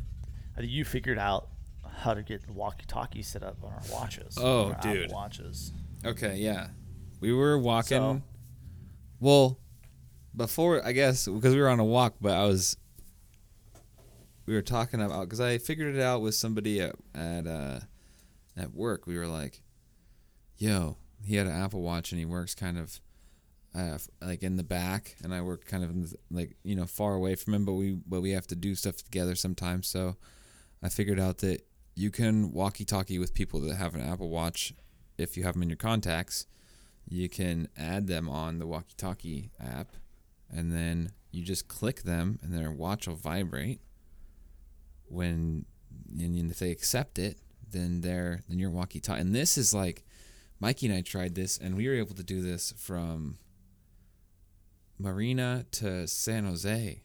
[0.55, 1.49] I think you figured out
[1.97, 4.38] how to get the walkie-talkie set up on our watches.
[4.39, 5.11] Oh, on our dude.
[5.11, 5.73] watches.
[6.05, 6.35] Okay.
[6.38, 6.67] Yeah.
[7.19, 7.97] We were walking.
[7.97, 8.21] So-
[9.19, 9.57] Well,
[10.35, 12.77] before I guess because we were on a walk, but I was.
[14.45, 17.79] We were talking about because I figured it out with somebody at at uh,
[18.55, 19.07] at work.
[19.07, 19.61] We were like,
[20.57, 23.01] "Yo, he had an Apple Watch and he works kind of
[23.78, 27.13] uh, like in the back, and I work kind of the, like you know far
[27.13, 29.88] away from him, but we but we have to do stuff together sometimes.
[29.88, 30.17] So
[30.82, 34.73] I figured out that you can walkie-talkie with people that have an Apple Watch
[35.17, 36.45] if you have them in your contacts
[37.09, 39.93] you can add them on the walkie talkie app
[40.49, 43.80] and then you just click them and their watch will vibrate
[45.05, 45.65] when
[46.19, 47.38] and if they accept it
[47.69, 50.03] then they're then your walkie talkie and this is like
[50.59, 53.38] mikey and i tried this and we were able to do this from
[55.00, 57.02] marina to san jose.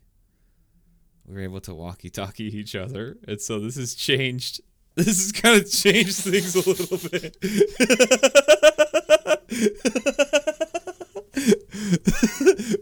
[1.27, 4.61] We were able to walkie talkie each other and so this has changed
[4.95, 7.37] this has kind of changed things a little bit.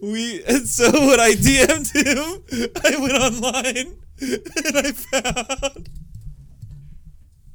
[0.02, 2.42] We and so when I DM'd him,
[2.84, 5.88] I went online and I found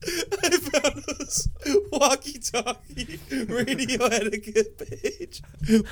[0.08, 1.48] I found this
[1.92, 5.42] walkie-talkie radio etiquette page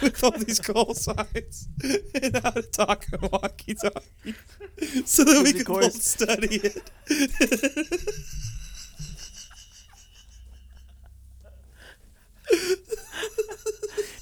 [0.02, 1.68] with all these call signs
[2.14, 4.36] and how to talk on walkie-talkie,
[5.06, 6.92] so that we could both study it.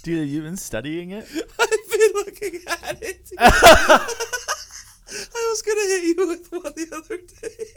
[0.03, 1.25] Dude, have you been studying it?
[1.59, 3.29] I've been looking at it.
[3.39, 3.99] I
[5.49, 7.67] was gonna hit you with one the other day.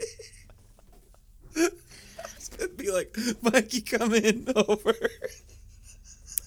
[2.77, 4.93] Be like, Mikey, come in over.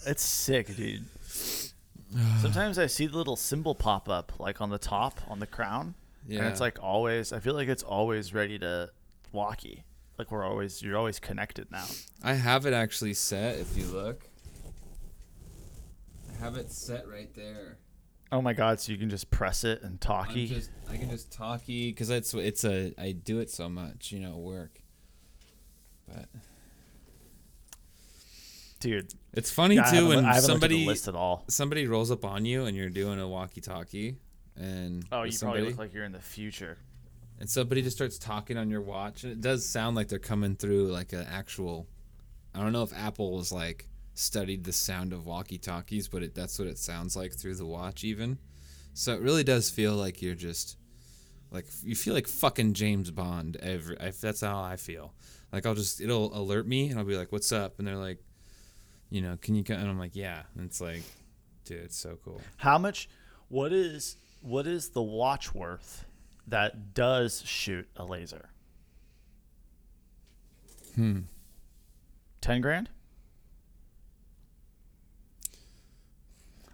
[0.07, 1.05] It's sick, dude.
[2.41, 5.95] Sometimes I see the little symbol pop up, like on the top, on the crown,
[6.29, 7.33] and it's like always.
[7.33, 8.91] I feel like it's always ready to
[9.33, 9.85] walkie.
[10.19, 11.85] Like we're always, you're always connected now.
[12.25, 13.59] I have it actually set.
[13.59, 14.25] If you look,
[16.33, 17.79] I have it set right there.
[18.33, 18.81] Oh my god!
[18.81, 20.47] So you can just press it and talkie.
[20.47, 24.21] just, I can just talkie because it's it's a I do it so much, you
[24.21, 24.81] know, work.
[26.09, 26.29] But
[28.81, 31.45] Dude, it's funny yeah, too haven't, when I haven't at somebody list at all.
[31.49, 34.17] somebody rolls up on you and you're doing a walkie-talkie,
[34.57, 36.79] and Oh, with you somebody, probably look like you're in the future.
[37.41, 40.55] and somebody just starts talking on your watch, and it does sound like they're coming
[40.55, 41.89] through like an actual.
[42.55, 46.57] I don't know if Apple was like studied the sound of walkie-talkies, but it, that's
[46.59, 48.39] what it sounds like through the watch, even.
[48.95, 50.77] So it really does feel like you're just
[51.51, 53.57] like you feel like fucking James Bond.
[53.57, 55.15] Every I, that's how I feel.
[55.53, 58.19] Like I'll just it'll alert me, and I'll be like, "What's up?" And they're like,
[59.11, 59.79] "You know, can you?" Come?
[59.79, 61.03] And I'm like, "Yeah." And it's like,
[61.65, 62.41] dude, it's so cool.
[62.59, 63.09] How much?
[63.49, 66.05] What is what is the watch worth
[66.47, 68.51] that does shoot a laser?
[70.95, 71.21] Hmm.
[72.41, 72.91] Ten grand.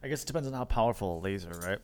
[0.02, 1.78] I guess it depends on how powerful a laser, right?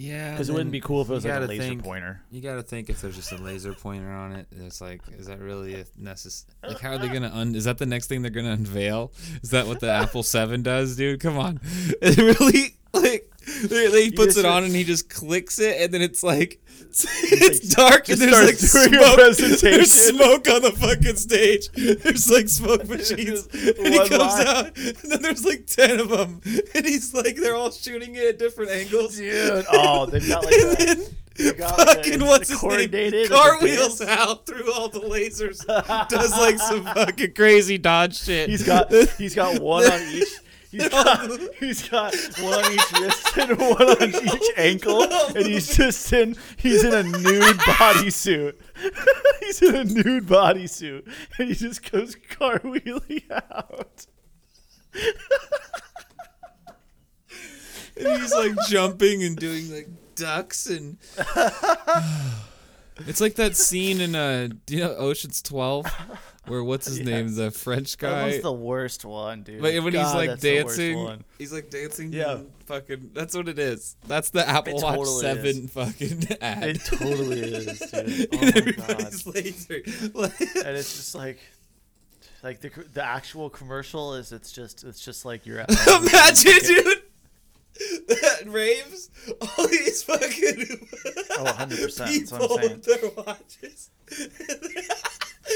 [0.00, 2.22] Yeah, Because it wouldn't be cool if it was like a laser think- pointer.
[2.30, 5.26] You got to think if there's just a laser pointer on it, it's like, is
[5.26, 6.54] that really a necessary?
[6.62, 7.56] Like, how are they gonna un?
[7.56, 9.10] Is that the next thing they're gonna unveil?
[9.42, 11.18] Is that what the Apple Seven does, dude?
[11.18, 11.58] Come on,
[12.00, 13.27] it really like
[13.62, 17.76] they puts it on and he just clicks it, and then it's like it's like,
[17.76, 19.60] dark and there's like starts doing a smoke.
[19.60, 21.68] There's smoke on the fucking stage.
[21.72, 24.46] There's like smoke machines, and he comes line.
[24.46, 26.40] out, and then there's like ten of them,
[26.74, 29.16] and he's like, they're all shooting it at different angles.
[29.16, 33.28] Dude, oh, they've got like and then got like fucking it's what's his name?
[33.28, 35.64] Cartwheels out through all the lasers.
[36.08, 38.48] Does like some fucking crazy dodge shit.
[38.48, 40.28] He's got he's got one on each.
[40.70, 45.74] He's got, he's got one on each wrist and one on each ankle, and he's
[45.74, 48.54] just in he's in a nude bodysuit.
[49.40, 51.08] he's in a nude bodysuit,
[51.38, 54.06] and he just goes cartwheeling out.
[57.96, 60.98] and he's like jumping and doing like ducks and
[63.06, 65.86] it's like that scene in uh you know Ocean's 12
[66.48, 68.10] where what's his name the French guy.
[68.10, 69.62] That was the worst one, dude.
[69.62, 72.12] Like when he's like that's the worst dancing, he's like dancing.
[72.12, 72.38] Yeah.
[72.66, 73.10] fucking.
[73.14, 73.96] That's what it is.
[74.06, 76.64] That's the Apple It Watch totally Seven fucking ad.
[76.64, 78.28] It totally is, dude.
[78.32, 79.26] Oh my god.
[79.34, 79.82] laser.
[80.64, 81.38] And it's just like
[82.42, 87.02] like the the actual commercial is it's just it's just like you're at imagine, dude.
[88.08, 89.08] That raves,
[89.40, 90.88] all these fucking
[91.30, 92.70] Oh, 100%, that's what I'm people saying.
[92.70, 93.90] with their watches.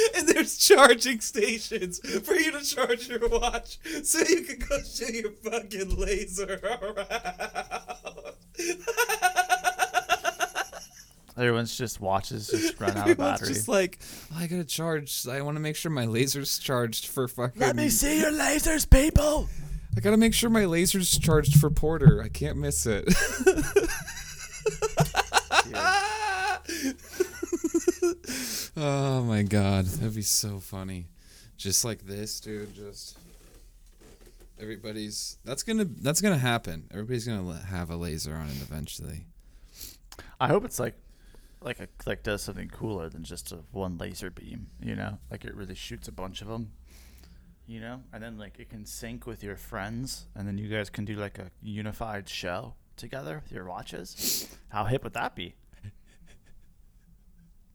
[0.17, 5.15] And there's charging stations for you to charge your watch so you can go shoot
[5.15, 6.99] your fucking laser around.
[11.37, 13.49] everyone's just watches just run out of Everyone's battery.
[13.55, 13.99] just like,
[14.33, 15.27] "Oh, I gotta charge.
[15.29, 17.61] I want to make sure my laser's charged for fucking.
[17.61, 19.49] Let me see your lasers, people.
[19.97, 22.23] I gotta make sure my laser's charged for Porter.
[22.23, 23.05] I can't miss it.
[28.77, 31.07] oh my god, that'd be so funny.
[31.57, 32.75] Just like this, dude.
[32.75, 33.19] Just
[34.61, 35.39] everybody's.
[35.45, 35.85] That's gonna.
[35.85, 36.89] That's gonna happen.
[36.91, 39.27] Everybody's gonna have a laser on it eventually.
[40.41, 40.95] I hope it's like
[41.65, 45.19] like a like does something cooler than just a one laser beam, you know?
[45.31, 46.73] Like it really shoots a bunch of them.
[47.67, 48.03] You know?
[48.13, 51.17] And then like it can sync with your friends and then you guys can do
[51.17, 54.49] like a unified show together with your watches.
[54.69, 55.55] How hip would that be?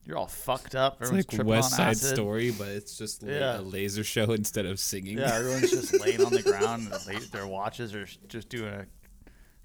[0.08, 1.01] You're all fucked up.
[1.01, 2.16] It's Everyone's like West Side acid.
[2.16, 3.60] Story, but it's just la- Yeah.
[3.60, 5.18] a laser show instead of singing.
[5.18, 6.89] Yeah, everyone's just laying on the ground.
[7.10, 8.86] And their watches are just doing a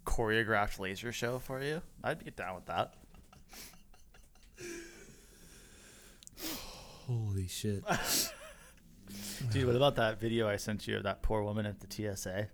[0.05, 1.81] choreographed laser show for you.
[2.03, 2.95] I'd get down with that.
[7.07, 7.85] Holy shit.
[9.53, 11.87] Dude, what about that video I sent you of that poor woman at the
[12.17, 12.49] TSA?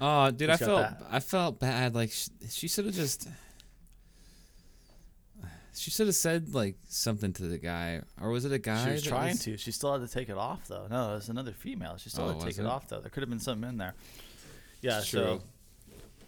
[0.00, 1.02] Oh, dude, I felt that?
[1.10, 1.94] I felt bad.
[1.94, 3.28] Like she, she should have just.
[5.76, 8.84] She should have said like something to the guy, or was it a guy?
[8.84, 9.56] She was trying was- to.
[9.56, 10.86] She still had to take it off though.
[10.88, 11.96] No, it was another female.
[11.96, 12.62] She still Oh, had to take it?
[12.62, 12.66] it?
[12.66, 13.00] off though.
[13.00, 13.94] There could have been something in there.
[14.82, 14.98] Yeah.
[14.98, 15.40] It's so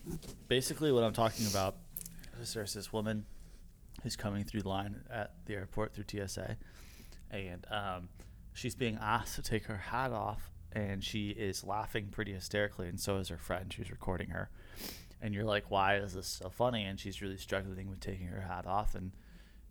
[0.06, 0.18] true.
[0.48, 1.76] basically, what I'm talking about
[2.40, 3.24] is there's this woman
[4.02, 6.56] who's coming through the line at the airport through TSA,
[7.30, 8.08] and um,
[8.52, 13.00] she's being asked to take her hat off, and she is laughing pretty hysterically, and
[13.00, 14.50] so is her friend who's recording her.
[15.22, 16.84] And you're like, why is this so funny?
[16.84, 19.12] And she's really struggling with taking her hat off, and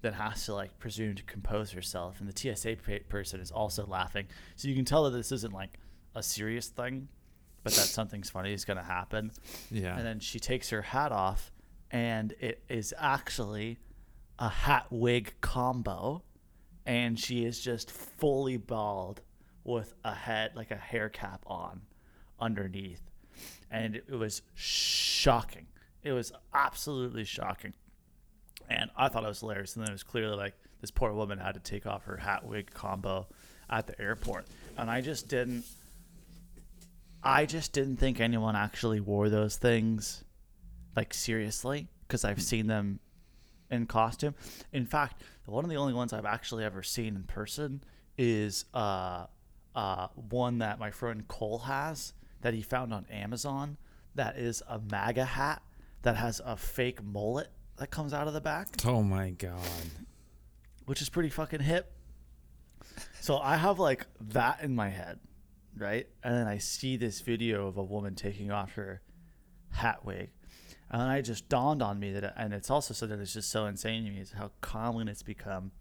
[0.05, 2.19] then has to like presume to compose herself.
[2.19, 5.53] And the TSA pa- person is also laughing, so you can tell that this isn't
[5.53, 5.79] like
[6.13, 7.07] a serious thing,
[7.63, 9.31] but that something's funny is going to happen.
[9.71, 9.97] Yeah.
[9.97, 11.51] And then she takes her hat off,
[11.91, 13.79] and it is actually
[14.37, 16.23] a hat wig combo.
[16.87, 19.21] And she is just fully bald
[19.63, 21.81] with a head, like a hair cap on
[22.39, 23.01] underneath.
[23.71, 25.65] And it was shocking.
[26.03, 27.73] It was absolutely shocking.
[28.69, 29.75] And I thought it was hilarious.
[29.75, 32.45] And then it was clearly like this poor woman had to take off her hat
[32.45, 33.27] wig combo
[33.69, 34.45] at the airport.
[34.77, 35.65] And I just didn't.
[37.23, 40.23] I just didn't think anyone actually wore those things
[40.95, 42.99] like seriously because I've seen them
[43.71, 44.35] in costume.
[44.71, 47.83] In fact, one of the only ones I've actually ever seen in person
[48.17, 49.25] is uh,
[49.75, 53.77] uh, one that my friend Cole has that he found on Amazon.
[54.13, 55.61] That is a MAGA hat
[56.03, 59.59] that has a fake mullet that comes out of the back oh my god.
[60.85, 61.91] which is pretty fucking hip.
[63.19, 65.19] So I have like that in my head,
[65.77, 66.07] right?
[66.23, 69.01] And then I see this video of a woman taking off her
[69.71, 70.29] hat wig.
[70.91, 74.05] And I just dawned on me that, and it's also something that's just so insane
[74.05, 75.71] to me is how common it's become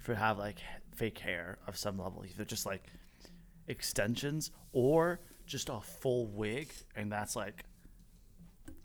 [0.00, 0.58] for have like
[0.94, 2.84] fake hair of some level, either just like
[3.66, 7.64] extensions or just a full wig, and that's like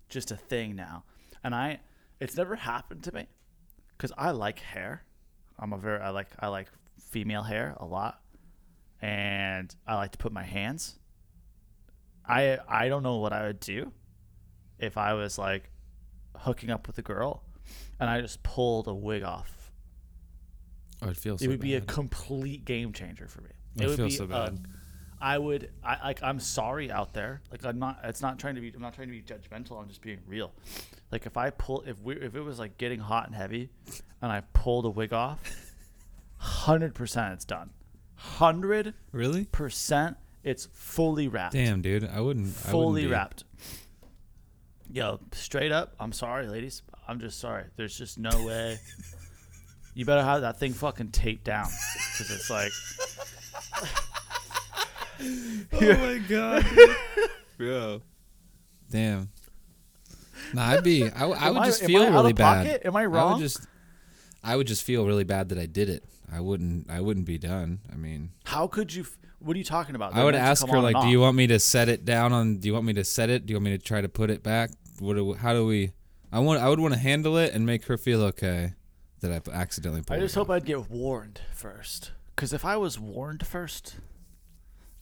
[0.09, 1.05] just a thing now.
[1.43, 1.79] And I,
[2.23, 3.27] it's never happened to me
[3.97, 5.03] because I like hair.
[5.59, 6.67] I'm a very I like I like
[7.11, 8.21] female hair a lot,
[9.01, 10.97] and I like to put my hands.
[12.25, 13.91] I I don't know what I would do
[14.79, 15.69] if I was like
[16.37, 17.43] hooking up with a girl,
[17.99, 19.71] and I just pulled a wig off.
[21.01, 21.41] Oh, it feels.
[21.41, 23.49] it so would be a complete game changer for me.
[23.79, 24.65] I It would feel be so a- bad.
[25.23, 27.41] I would I like I'm sorry out there.
[27.49, 29.87] Like I'm not it's not trying to be I'm not trying to be judgmental, I'm
[29.87, 30.51] just being real.
[31.13, 33.69] Like if I pull if we if it was like getting hot and heavy
[34.21, 35.39] and I pulled a wig off,
[36.35, 37.69] hundred percent it's done.
[38.15, 39.45] Hundred really.
[39.45, 41.53] percent It's fully wrapped.
[41.53, 42.03] Damn, dude.
[42.03, 42.47] I wouldn't.
[42.47, 43.43] I fully wouldn't be- wrapped.
[44.91, 46.83] Yo, straight up, I'm sorry, ladies.
[47.07, 47.63] I'm just sorry.
[47.77, 48.77] There's just no way.
[49.93, 51.69] you better have that thing fucking taped down
[52.11, 52.71] because it's like
[55.73, 56.65] Oh my god,
[57.57, 58.01] bro.
[58.91, 59.29] Damn.
[60.53, 61.03] Nah, I'd be.
[61.09, 62.65] I, Am would I- just feel really bad.
[62.67, 62.81] pocket?
[62.85, 63.33] Am I I wrong?
[63.33, 63.65] would just.
[64.43, 66.03] I would just feel really bad that I did it.
[66.31, 66.89] I wouldn't.
[66.89, 67.79] I wouldn't be done.
[67.91, 69.03] I mean, how could you?
[69.03, 70.13] F- what are you talking about?
[70.13, 72.57] I They're would ask her like, "Do you want me to set it down on?
[72.57, 73.45] Do you want me to set it?
[73.45, 74.69] Do you want me to try to put it back?
[74.99, 75.15] What?
[75.15, 75.91] Do, how do we?
[76.31, 76.61] I want.
[76.61, 78.73] I would want to handle it and make her feel okay
[79.21, 80.55] that I accidentally I just it hope off.
[80.57, 82.11] I'd get warned first.
[82.35, 83.95] Because if I was warned first,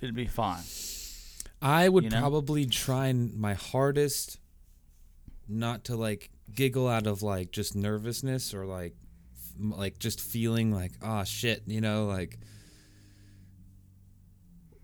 [0.02, 0.64] it'd be fine.
[1.62, 2.20] I would you know?
[2.20, 4.39] probably try my hardest
[5.47, 8.95] not to like giggle out of like just nervousness or like
[9.34, 12.39] f- like just feeling like oh shit, you know, like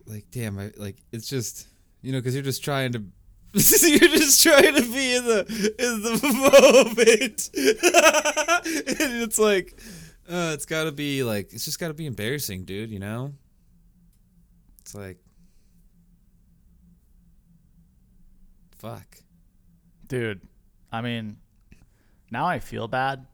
[0.06, 1.68] like damn, I like it's just
[2.02, 3.00] you know cuz you're just trying to
[3.54, 5.40] you're just trying to be in the
[5.80, 6.20] in the
[6.86, 7.50] moment.
[9.00, 9.80] and it's like
[10.30, 13.34] uh it's got to be like it's just got to be embarrassing, dude, you know?
[14.88, 15.18] It's like
[18.78, 19.18] fuck.
[20.08, 20.40] Dude,
[20.94, 21.40] I mean,
[22.32, 23.28] now I feel bad,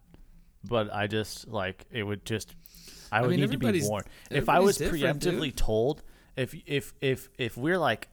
[0.67, 2.55] but I just like it would just.
[3.11, 4.07] I would mean, need to be warned.
[4.31, 5.35] If I was different, dude.
[5.35, 6.01] preemptively told,
[6.35, 8.09] if if if if we're like,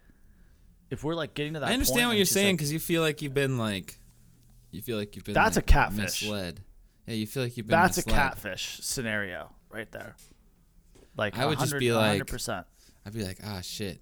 [0.91, 3.01] if we're like getting to that, I understand what you're saying like- because you feel
[3.01, 3.99] like you've been like,
[4.71, 5.33] you feel like you've been.
[5.33, 6.25] That's like, a catfish.
[6.25, 6.61] Misled.
[7.07, 7.73] Yeah, you feel like you've been.
[7.73, 10.15] that's a catfish scenario right there.
[11.17, 12.67] Like I would just be like- 100%.
[13.05, 14.01] I'd be like, ah, shit.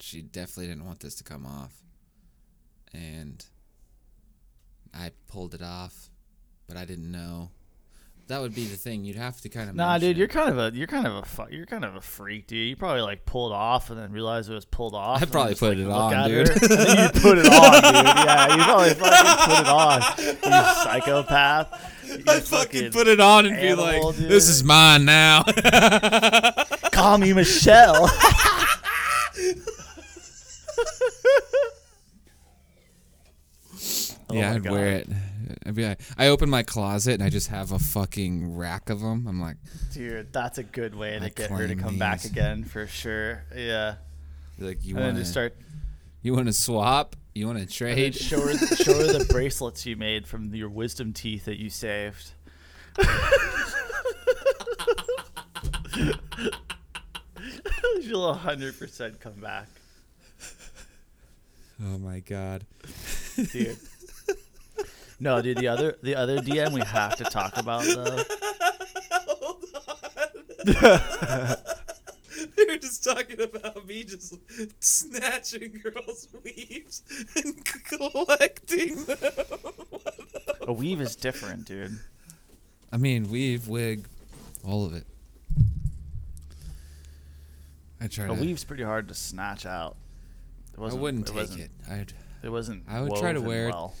[0.00, 1.72] She definitely didn't want this to come off,
[2.92, 3.44] and
[4.92, 6.10] I pulled it off,
[6.66, 7.50] but I didn't know.
[8.28, 9.04] That would be the thing.
[9.04, 9.76] You'd have to kind of.
[9.76, 12.00] Nah, dude, you're kind of a you're kind of a fu- you're kind of a
[12.00, 12.70] freak, dude.
[12.70, 15.18] You probably like pulled off and then realized it was pulled off.
[15.18, 16.48] I'd and probably just, put like, it on, dude.
[16.48, 18.04] her, and then you put it on, dude.
[18.06, 20.02] Yeah, you probably fucking put it on.
[20.42, 21.92] You psychopath.
[22.08, 24.28] You I'd fucking put it on and be like, dude.
[24.28, 25.44] "This is mine now."
[27.04, 28.08] Call me Michelle.
[34.30, 34.72] Oh yeah, I'd God.
[34.72, 35.08] wear it.
[35.66, 39.00] I'd be like, I open my closet and I just have a fucking rack of
[39.00, 39.26] them.
[39.28, 39.58] I'm like,
[39.92, 43.44] Dude, that's a good way to I get her to come back again for sure.
[43.54, 43.96] Yeah,
[44.58, 45.54] like you want to start
[46.22, 47.16] you want to swap?
[47.34, 48.14] You want to trade?
[48.14, 52.32] show her show her the bracelets you made from your wisdom teeth that you saved.
[58.02, 59.68] She'll hundred percent come back,
[61.82, 62.64] oh my god.
[63.52, 63.76] dude.
[65.20, 65.58] No, dude.
[65.58, 68.18] The other the other DM we have to talk about though.
[69.12, 71.56] Hold on.
[72.56, 74.34] They were just talking about me just
[74.80, 77.02] snatching girls' weaves
[77.36, 79.18] and collecting them.
[80.62, 81.98] A weave is different, dude.
[82.92, 84.06] I mean, weave, wig,
[84.64, 85.06] all of it.
[88.04, 88.34] I try A to.
[88.34, 89.96] weave's pretty hard to snatch out.
[90.74, 91.70] It I wasn't, wouldn't it take wasn't, it.
[91.90, 92.84] I'd It wasn't.
[92.88, 93.72] I would try to woven wear it.
[93.72, 93.94] well.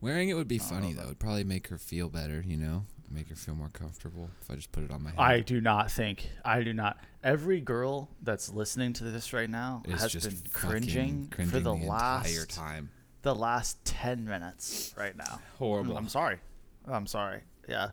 [0.00, 1.06] wearing it would be funny know though.
[1.08, 2.42] It'd probably make her feel better.
[2.46, 5.18] You know, make her feel more comfortable if I just put it on my head.
[5.18, 6.28] I do not think.
[6.44, 6.98] I do not.
[7.22, 11.50] Every girl that's listening to this right now It's has just been fucking cringing, cringing
[11.52, 12.90] for the, entire last time.
[13.22, 15.24] the last ten minutes right now.
[15.24, 15.96] Mm, Horrible.
[15.98, 16.38] I'm sorry.
[16.86, 17.40] I'm sorry.
[17.68, 17.90] Yeah.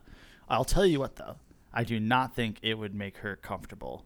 [0.48, 1.36] I'll tell you what though.
[1.74, 4.06] I do not think it would make her comfortable.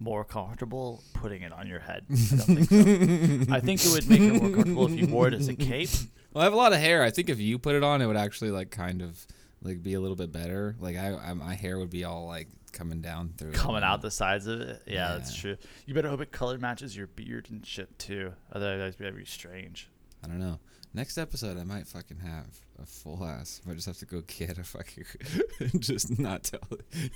[0.00, 2.04] More comfortable putting it on your head.
[2.10, 3.54] I don't think so.
[3.54, 5.90] I think it would make it more comfortable if you wore it as a cape.
[6.32, 7.02] Well, I have a lot of hair.
[7.02, 9.26] I think if you put it on, it would actually like kind of
[9.62, 10.76] like be a little bit better.
[10.78, 13.52] Like I, I my hair would be all like coming down through.
[13.52, 14.82] coming you out the sides of it.
[14.86, 15.56] Yeah, that's true.
[15.86, 18.34] You better hope it color matches your beard and shit too.
[18.52, 19.88] Otherwise, that'd be very strange.
[20.22, 20.58] I don't know.
[20.98, 23.60] Next episode, I might fucking have a full ass.
[23.70, 25.04] I just have to go get a fucking,
[25.78, 26.58] just not tell.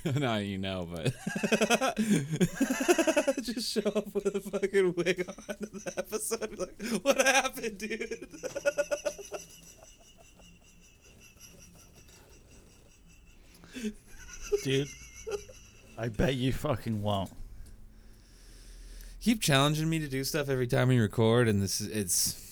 [0.15, 1.07] now you know, but
[3.41, 6.57] just show up with a fucking wig on to the episode.
[6.57, 8.25] Like, what happened, dude?
[14.63, 14.87] Dude,
[15.97, 17.33] I bet you fucking won't.
[19.19, 22.42] Keep challenging me to do stuff every time we record, and this is it's.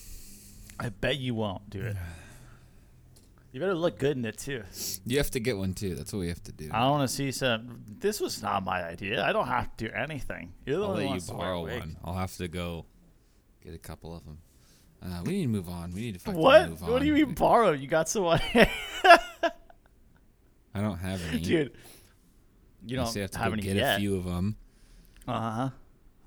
[0.82, 1.96] I bet you won't do it.
[3.52, 4.62] You better look good in it too.
[5.04, 5.94] You have to get one too.
[5.94, 6.70] That's what we have to do.
[6.72, 7.82] I don't want to see some.
[7.98, 9.22] This was not my idea.
[9.24, 10.54] I don't have to do anything.
[10.64, 11.80] You're the I'll one let you wants to wear a borrow wig.
[11.80, 11.96] one.
[12.02, 12.86] I'll have to go
[13.62, 14.38] get a couple of them.
[15.04, 15.92] Uh, we need to move on.
[15.92, 16.70] We need to fucking What?
[16.70, 16.90] move on.
[16.92, 17.72] What do you mean borrow?
[17.72, 18.70] You got someone, I
[20.80, 21.40] don't have any.
[21.40, 21.72] dude.
[22.86, 23.96] You don't still have to have go any get yet.
[23.96, 24.56] a few of them.
[25.28, 25.70] Uh huh.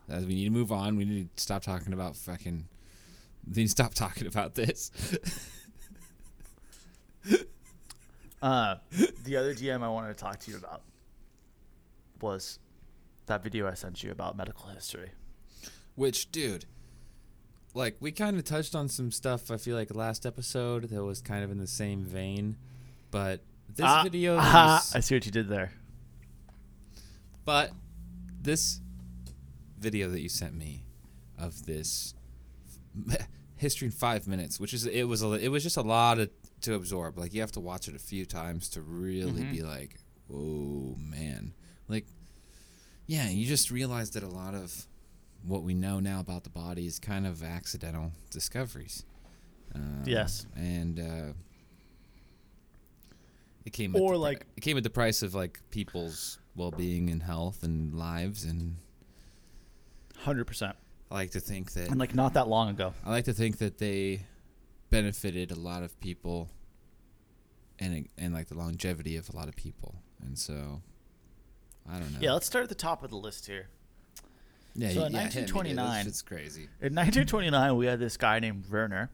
[0.09, 0.95] Uh, we need to move on.
[0.95, 2.67] We need to stop talking about fucking.
[3.53, 4.91] To stop talking about this.
[8.41, 8.75] Uh,
[9.23, 10.83] the other DM I wanted to talk to you about
[12.21, 12.59] was
[13.25, 15.11] that video I sent you about medical history.
[15.95, 16.65] Which, dude,
[17.73, 19.49] like we kind of touched on some stuff.
[19.49, 22.57] I feel like last episode that was kind of in the same vein,
[23.09, 25.71] but this Ah, video, ah, is- I see what you did there.
[27.45, 27.71] but
[28.39, 28.79] this
[29.79, 30.85] video that you sent me
[31.39, 32.13] of this
[33.57, 36.29] history in five minutes, which is it was a, it was just a lot of,
[36.61, 37.17] to absorb.
[37.17, 39.51] Like you have to watch it a few times to really Mhm.
[39.51, 39.95] be like,
[40.33, 41.53] oh man,
[41.87, 42.05] like
[43.07, 44.87] yeah, you just realize that a lot of
[45.43, 49.05] what we know now about the body is kind of accidental discoveries.
[49.75, 50.47] Um, Yes.
[50.55, 51.33] and uh,
[53.65, 57.21] it came Or the, like- it came at the price of like people's well-being and
[57.23, 58.77] health and lives and
[60.19, 60.75] Hundred percent,
[61.15, 62.93] I like to think that and like not that long ago.
[63.05, 64.25] I like to think that they
[64.89, 66.49] benefited a lot of people
[67.79, 69.95] and and like the longevity of a lot of people.
[70.21, 70.81] And so
[71.89, 72.19] I don't know.
[72.19, 73.69] Yeah, let's start at the top of the list here.
[74.75, 75.47] yeah, so in yeah, hit me, dude.
[75.47, 76.63] This 1929 shit's crazy.
[76.81, 79.09] In 1929, we had this guy named Werner,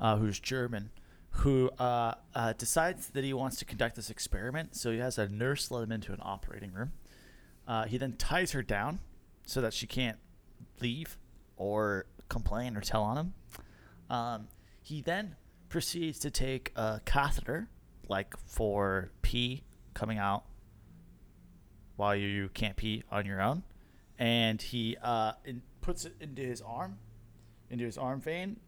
[0.00, 0.90] uh, who's German,
[1.30, 4.76] who uh, uh, decides that he wants to conduct this experiment.
[4.76, 6.92] So he has a nurse let him into an operating room.
[7.66, 9.00] Uh, he then ties her down
[9.44, 10.18] so that she can't
[10.80, 11.18] leave
[11.56, 13.34] or complain or tell on him.
[14.10, 14.48] Um,
[14.82, 15.36] he then
[15.68, 17.68] proceeds to take a catheter,
[18.08, 20.44] like for pee coming out
[21.96, 23.62] while you can't pee on your own,
[24.18, 26.98] and he uh, in, puts it into his arm,
[27.70, 28.58] into his arm vein,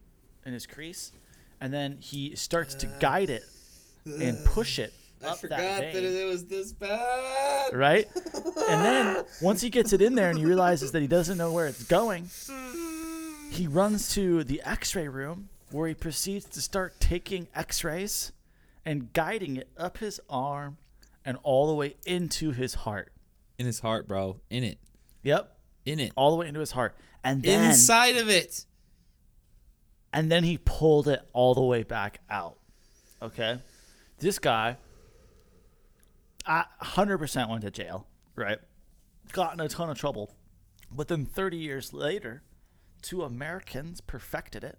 [0.44, 1.12] in his crease,
[1.60, 3.44] and then he starts to guide it
[4.04, 4.92] and push it
[5.24, 6.28] up that vein.
[6.28, 7.74] was this bad.
[7.74, 8.06] right?
[8.68, 11.52] And then once he gets it in there and he realizes that he doesn't know
[11.52, 12.28] where it's going,
[13.50, 18.32] he runs to the X-ray room where he proceeds to start taking X-rays
[18.84, 20.78] and guiding it up his arm
[21.24, 23.12] and all the way into his heart.
[23.58, 24.40] In his heart, bro.
[24.50, 24.78] In it.
[25.22, 26.12] Yep, In it.
[26.16, 26.96] all the way into his heart.
[27.22, 28.64] And then Inside of it.
[30.12, 32.58] and then he pulled it all the way back out.
[33.22, 33.60] Okay,
[34.18, 34.76] this guy,
[36.46, 38.06] I 100% went to jail.
[38.34, 38.58] Right,
[39.32, 40.34] got in a ton of trouble.
[40.90, 42.42] But then 30 years later,
[43.02, 44.78] two Americans perfected it,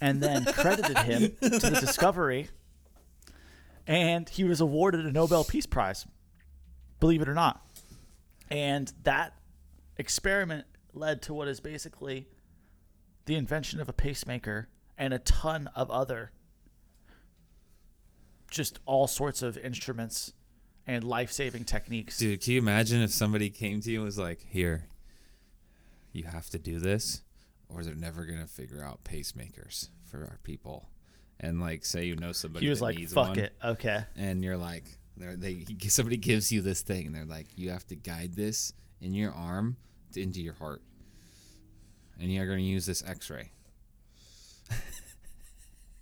[0.00, 2.48] and then credited him to the discovery.
[3.86, 6.06] And he was awarded a Nobel Peace Prize,
[7.00, 7.64] believe it or not.
[8.50, 9.34] And that
[9.96, 12.28] experiment led to what is basically
[13.26, 14.68] the invention of a pacemaker
[14.98, 16.32] and a ton of other
[18.50, 20.32] just all sorts of instruments
[20.90, 22.18] and life-saving techniques.
[22.18, 24.86] Dude, can you imagine if somebody came to you and was like, "Here,
[26.12, 27.22] you have to do this,
[27.68, 30.88] or they're never gonna figure out pacemakers for our people."
[31.38, 34.56] And like, say you know somebody he was like, "Fuck one, it, okay." and you're
[34.56, 34.84] like,
[35.16, 38.72] they he- somebody gives you this thing, and they're like, you have to guide this
[39.00, 39.76] in your arm
[40.12, 40.82] to, into your heart,
[42.18, 43.52] and you're gonna use this X-ray.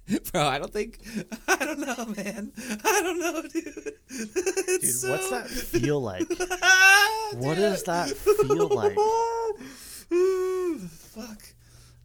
[0.32, 0.98] Bro, I don't think
[1.48, 2.52] I don't know, man.
[2.84, 3.92] I don't know, dude.
[4.10, 6.26] It's Dude, what's that feel like?
[6.62, 7.64] Ah, what Dude.
[7.64, 8.94] does that feel like?
[10.88, 11.42] Fuck.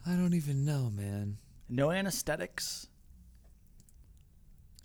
[0.06, 1.38] I don't even know, man.
[1.70, 2.88] No anesthetics.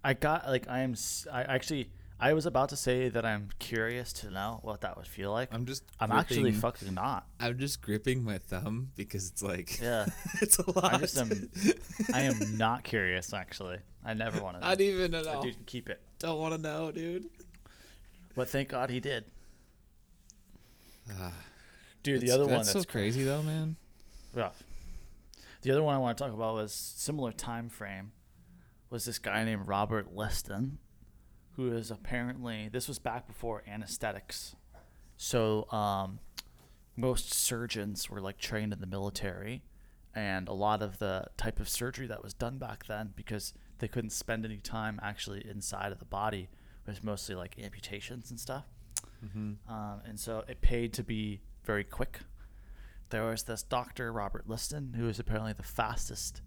[0.04, 0.94] I got like I am.
[1.32, 1.90] I actually
[2.20, 5.50] I was about to say that I'm curious to know what that would feel like.
[5.52, 5.84] I'm just.
[6.00, 7.26] I'm actually fucking not.
[7.38, 9.80] I'm just gripping my thumb because it's like.
[9.80, 10.06] Yeah.
[10.42, 10.94] it's a lot.
[10.94, 11.48] I just am.
[12.12, 13.32] I am not curious.
[13.32, 14.66] Actually, I never want to.
[14.66, 15.22] I don't even know.
[15.22, 16.00] That dude keep it.
[16.18, 17.26] Don't want to know, dude.
[18.34, 19.24] But thank God he did.
[21.10, 21.32] Ah,
[22.02, 23.76] Dude, the that's- other one that's that's so crazy though, man.
[24.34, 24.62] rough.
[25.62, 28.12] The other one I want to talk about was similar time frame.
[28.90, 30.78] Was this guy named Robert Liston,
[31.58, 34.54] who is apparently this was back before anesthetics,
[35.16, 36.20] so um,
[36.96, 39.62] most surgeons were like trained in the military,
[40.14, 43.88] and a lot of the type of surgery that was done back then because they
[43.88, 46.48] couldn't spend any time actually inside of the body
[46.86, 48.64] was mostly like amputations and stuff.
[49.68, 52.20] Um, and so it paid to be very quick.
[53.10, 56.40] There was this doctor, Robert Liston, who was apparently the fastest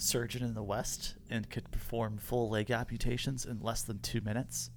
[0.00, 4.70] surgeon in the West and could perform full leg amputations in less than two minutes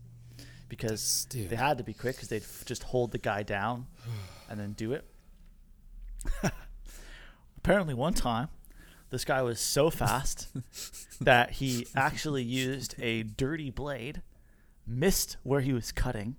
[0.67, 1.49] because Dude.
[1.49, 3.87] they had to be quick because they'd f- just hold the guy down
[4.49, 5.05] and then do it.
[7.57, 8.47] apparently, one time,
[9.09, 10.47] this guy was so fast
[11.21, 14.21] that he actually used a dirty blade,
[14.87, 16.35] missed where he was cutting,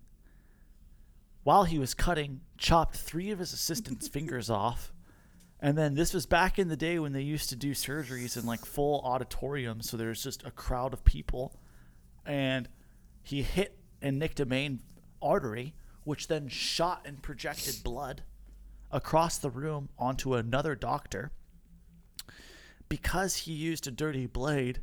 [1.45, 4.93] while he was cutting, chopped three of his assistants' fingers off.
[5.65, 8.45] And then this was back in the day when they used to do surgeries in
[8.45, 11.57] like full auditoriums, so there's just a crowd of people.
[12.27, 12.69] And
[13.23, 14.81] he hit and nicked a main
[15.23, 18.25] artery, which then shot and projected blood
[18.91, 21.31] across the room onto another doctor.
[22.89, 24.81] Because he used a dirty blade,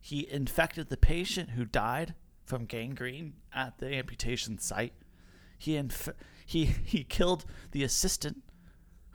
[0.00, 4.94] he infected the patient who died from gangrene at the amputation site.
[5.58, 6.08] He inf-
[6.44, 8.42] he he killed the assistant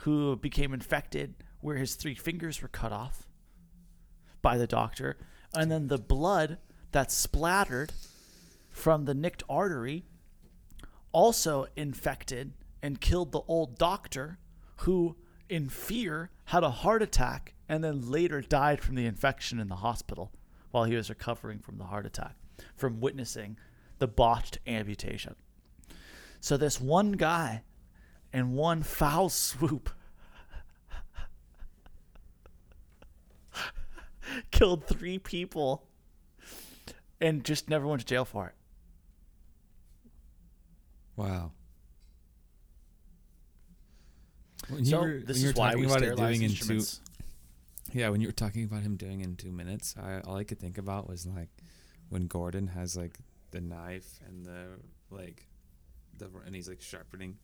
[0.08, 3.28] who became infected where his three fingers were cut off
[4.41, 5.18] by the doctor,
[5.53, 6.60] and then the blood
[6.93, 7.91] that splattered
[8.70, 10.05] from the nicked artery
[11.12, 14.38] also infected and killed the old doctor
[14.78, 15.18] who
[15.49, 19.76] in fear had a heart attack and then later died from the infection in the
[19.76, 20.32] hospital
[20.72, 22.38] while he was recovering from the heart attack
[22.78, 23.58] from witnessing
[23.99, 25.36] the botched amputation.
[26.39, 27.64] So this one guy
[28.32, 29.89] in one foul swoop
[34.52, 35.84] killed three people
[37.20, 38.54] and just never went to jail for it.
[41.16, 41.52] Wow.
[44.70, 46.84] When so were- this is why we about it doing in two,
[47.94, 50.60] yeah, when you were talking about him doing in two minutes, I, all I could
[50.60, 51.50] think about was like
[52.10, 53.18] when Gordon has like
[53.52, 54.66] the knife and the
[55.10, 55.48] like,
[56.18, 57.38] the and he's like sharpening.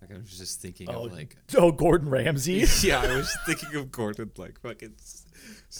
[0.00, 2.64] Like I was just thinking Oh, of like Oh, Gordon Ramsay.
[2.82, 4.94] yeah, I was thinking of Gordon like fucking,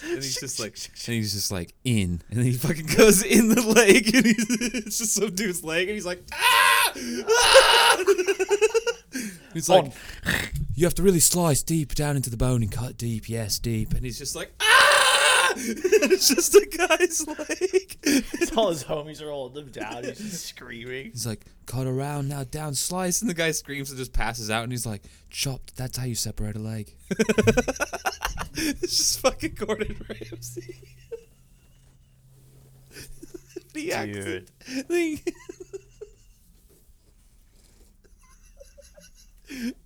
[0.04, 3.48] and he's just like, and he's just like in, and then he fucking goes in
[3.48, 8.04] the leg, and he's it's just some dude's leg, and he's like, ah, ah!
[9.54, 9.92] he's like,
[10.74, 13.92] you have to really slice deep down into the bone and cut deep, yes, deep,
[13.94, 14.79] and he's just like, ah,
[15.56, 18.52] it's just a guy's leg.
[18.56, 20.04] All his homies are holding him down.
[20.04, 21.10] He's just screaming.
[21.10, 24.62] He's like, cut around now, down, slice, and the guy screams and just passes out,
[24.64, 25.76] and he's like, chopped.
[25.76, 26.94] That's how you separate a leg.
[28.54, 30.76] it's just fucking Gordon Ramsay.
[33.72, 34.50] the accent.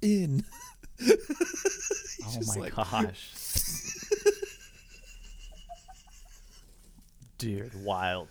[0.03, 0.45] In.
[2.27, 3.31] Oh my like- gosh.
[7.39, 8.28] Dude, wild.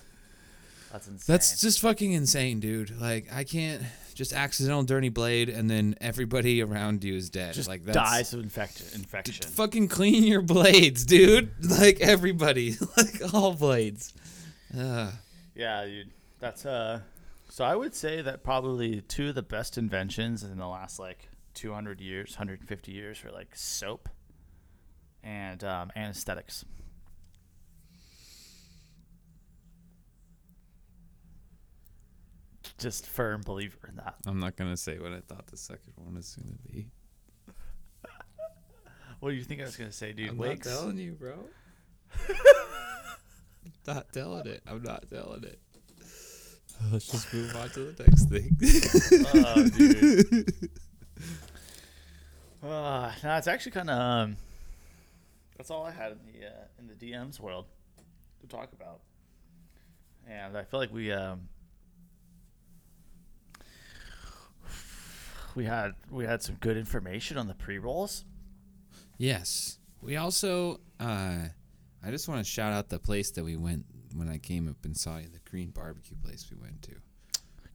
[0.92, 1.34] That's insane.
[1.34, 3.00] That's just fucking insane, dude.
[3.00, 3.82] Like, I can't
[4.14, 7.54] just accidental dirty blade, and then everybody around you is dead.
[7.54, 9.46] just like that's, dies of infect- infection.
[9.48, 11.52] Fucking clean your blades, dude.
[11.64, 14.14] Like everybody, like all blades.
[14.78, 15.12] Ugh.
[15.56, 16.12] Yeah, dude.
[16.40, 17.00] That's uh
[17.50, 21.30] so I would say that probably two of the best inventions in the last like
[21.54, 24.10] 200 years, 150 years were like soap
[25.24, 26.66] and um, anesthetics.
[32.84, 34.16] Just firm believer in that.
[34.28, 36.88] I'm not gonna say what I thought the second one was gonna be.
[39.22, 40.32] What do you think I was gonna say, dude?
[40.32, 40.68] I'm Wigs?
[40.68, 41.36] not telling you, bro.
[43.88, 44.64] not telling it.
[44.68, 45.60] I'm not telling it.
[46.92, 48.58] Let's just move on to the next thing.
[49.34, 50.70] Oh, dude.
[52.62, 54.38] Uh, no, it's actually kind of um,
[55.58, 57.66] that's all I had in the uh, in the DMs world
[58.40, 59.00] to talk about,
[60.26, 61.50] and I feel like we um,
[65.56, 68.26] we had we had some good information on the pre rolls.
[69.18, 69.78] yes.
[70.02, 71.38] We also, uh,
[72.06, 74.84] I just want to shout out the place that we went when I came up
[74.84, 76.96] and saw you, the Korean barbecue place we went to.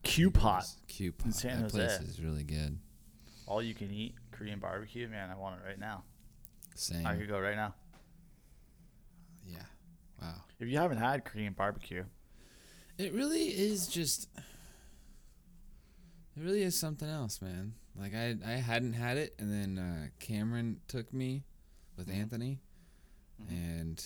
[0.03, 2.77] Q pot, Q San That place is really good.
[3.47, 5.07] all you can eat Korean barbecue.
[5.07, 6.03] Man, I want it right now.
[6.75, 7.03] Same.
[7.05, 7.73] I could go right now.
[9.47, 9.63] yeah.
[10.21, 10.35] Wow.
[10.59, 12.03] If you haven't had Korean barbecue,
[12.99, 14.29] It really is just.
[16.35, 17.73] It really is something else, man.
[17.95, 21.43] Like I, I hadn't had it, and then uh, Cameron took me
[21.97, 22.13] with Mhm.
[22.15, 22.59] Anthony,
[23.41, 23.49] Mhm.
[23.49, 24.05] and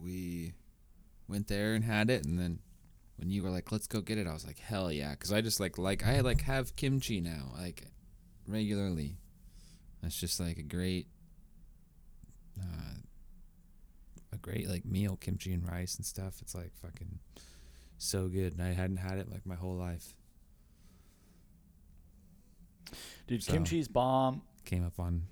[0.00, 0.54] we
[1.28, 2.60] went there and had it, and then
[3.16, 5.40] when you were like, "Let's go get it," I was like, "Hell yeah!" Because I
[5.42, 7.84] just like like I like have kimchi now, like
[8.46, 9.18] regularly.
[10.02, 11.08] That's just like a great,
[12.60, 13.00] uh,
[14.32, 16.40] a great like meal, kimchi and rice and stuff.
[16.40, 17.18] It's like fucking
[17.98, 20.14] so good, and I hadn't had it like my whole life.
[23.26, 24.42] Dude, So- kimchi's bomb.
[24.64, 25.22] Came up on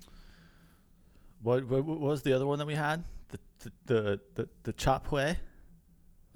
[1.41, 3.03] What, what, what was the other one that we had?
[3.29, 5.17] The the the the, the chop hue.
[5.17, 5.35] I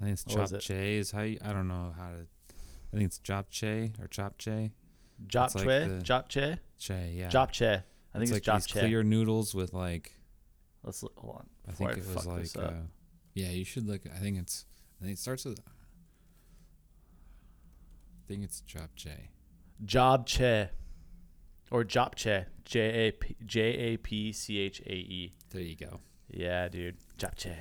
[0.00, 0.60] think it's What it?
[0.60, 0.98] japchae.
[0.98, 2.26] Is how you, I don't know how to.
[2.92, 4.70] I think it's japchae or chop Jop
[5.28, 7.28] Chop chue, the- jop che, Che, yeah.
[7.28, 7.82] jop che.
[8.14, 8.80] I think it's, like jop these che.
[8.80, 10.12] clear noodles with like
[10.82, 11.46] Let's look, hold on.
[11.68, 12.72] I think it was like uh,
[13.34, 13.50] yeah.
[13.50, 14.00] You should look.
[14.06, 14.64] I think it's.
[15.00, 15.60] I think it starts with.
[15.60, 15.70] I
[18.28, 19.28] think it's japchae.
[19.84, 20.70] Jobche
[21.70, 22.46] or Japche.
[22.64, 25.32] J A P J A P C H A E.
[25.50, 26.00] There you go.
[26.28, 26.96] Yeah, dude.
[27.18, 27.54] Japche.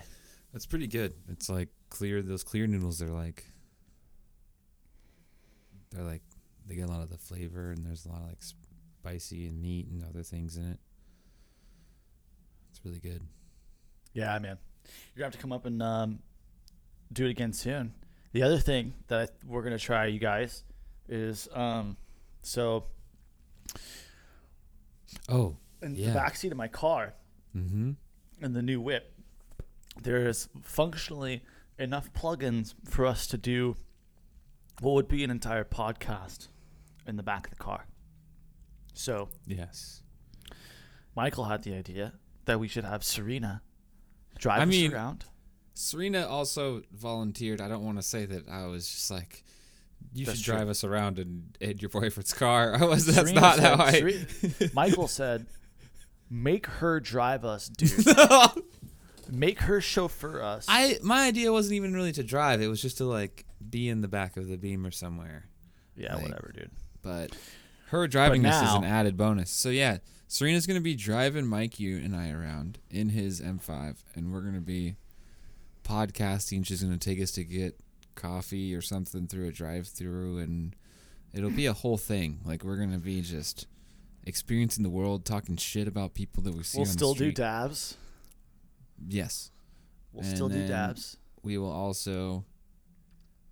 [0.54, 1.14] That's pretty good.
[1.30, 2.22] It's like clear.
[2.22, 3.00] Those clear noodles.
[3.00, 3.46] They're like.
[5.92, 6.22] They're like
[6.68, 9.60] they get a lot of the flavor, and there's a lot of like spicy and
[9.60, 10.80] meat and other things in it.
[12.70, 13.24] It's really good.
[14.14, 14.58] Yeah, man.
[15.16, 16.20] You're gonna have to come up and um,
[17.12, 17.94] do it again soon.
[18.32, 20.64] The other thing that I, we're gonna try, you guys,
[21.08, 21.98] is um,
[22.44, 22.86] so
[25.28, 25.58] Oh.
[25.82, 26.12] in Yeah.
[26.14, 27.14] the backseat of my car
[27.56, 27.92] Mm-hmm.
[28.42, 29.14] in the new whip,
[30.02, 31.44] there's functionally
[31.80, 33.76] enough plugins for us to do
[34.82, 36.48] what would be an entire podcast
[37.08, 37.86] in the back of the car.
[38.94, 40.04] So Yes.
[41.16, 42.14] Michael had the idea
[42.46, 43.62] that we should have Serena
[44.38, 45.26] drive I us mean- around.
[45.74, 47.62] Serena also volunteered.
[47.62, 49.44] I don't want to say that I was just like,
[50.14, 50.56] you That's should true.
[50.56, 52.76] drive us around in, in your boyfriend's car.
[52.80, 53.06] I was.
[53.06, 53.92] That's Serena not said- how I.
[53.92, 55.46] Sere- Michael said,
[56.30, 58.06] "Make her drive us, dude.
[59.32, 62.62] Make her chauffeur us." I my idea wasn't even really to drive.
[62.62, 65.46] It was just to like be in the back of the Beamer somewhere.
[65.96, 66.72] yeah, like- whatever, dude.
[67.02, 67.36] But
[67.88, 69.52] her driving this is an added bonus.
[69.52, 69.98] So yeah,
[70.28, 74.60] Serena's gonna be driving Mike, you, and I around in his M5, and we're gonna
[74.62, 74.96] be
[75.84, 76.66] podcasting.
[76.66, 77.80] She's gonna take us to get
[78.20, 80.76] coffee or something through a drive-through, and
[81.34, 82.40] it'll be a whole thing.
[82.46, 83.66] Like we're gonna be just
[84.26, 86.78] experiencing the world, talking shit about people that we see.
[86.80, 87.98] We'll on still the do dabs.
[89.08, 89.52] Yes,
[90.12, 91.18] We'll And still do dabs.
[91.44, 92.44] we will also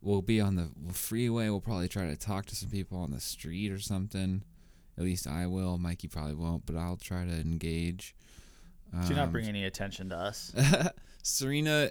[0.02, 3.20] we'll be on the freeway we'll probably try to talk to some people on the
[3.20, 4.44] street or something
[4.98, 8.16] at least i will mikey probably won't but i'll try to engage
[9.08, 10.54] Do not Um, bring any attention to us.
[11.24, 11.90] serena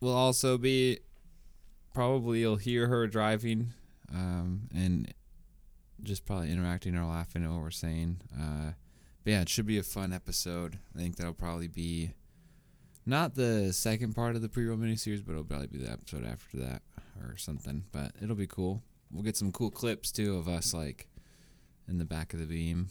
[0.00, 1.00] will also be
[1.92, 3.72] probably you'll hear her driving
[4.12, 5.12] um, and
[6.02, 8.72] just probably interacting or laughing at what we're saying uh,
[9.24, 12.10] but yeah it should be a fun episode i think that'll probably be
[13.06, 16.58] not the second part of the pre-roll miniseries, but it'll probably be the episode after
[16.58, 16.82] that
[17.20, 17.84] or something.
[17.92, 18.82] But it'll be cool.
[19.10, 21.08] We'll get some cool clips too of us like
[21.88, 22.88] in the back of the beam.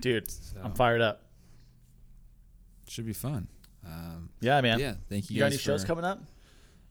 [0.00, 1.22] Dude, So I'm fired up.
[2.86, 3.48] should be fun.
[3.86, 4.78] Um, Yeah, man.
[4.80, 5.34] yeah, thank you.
[5.36, 6.22] You got any shows for- coming up?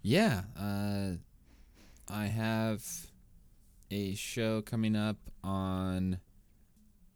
[0.01, 1.13] Yeah, uh,
[2.07, 2.85] I have
[3.91, 6.19] a show coming up on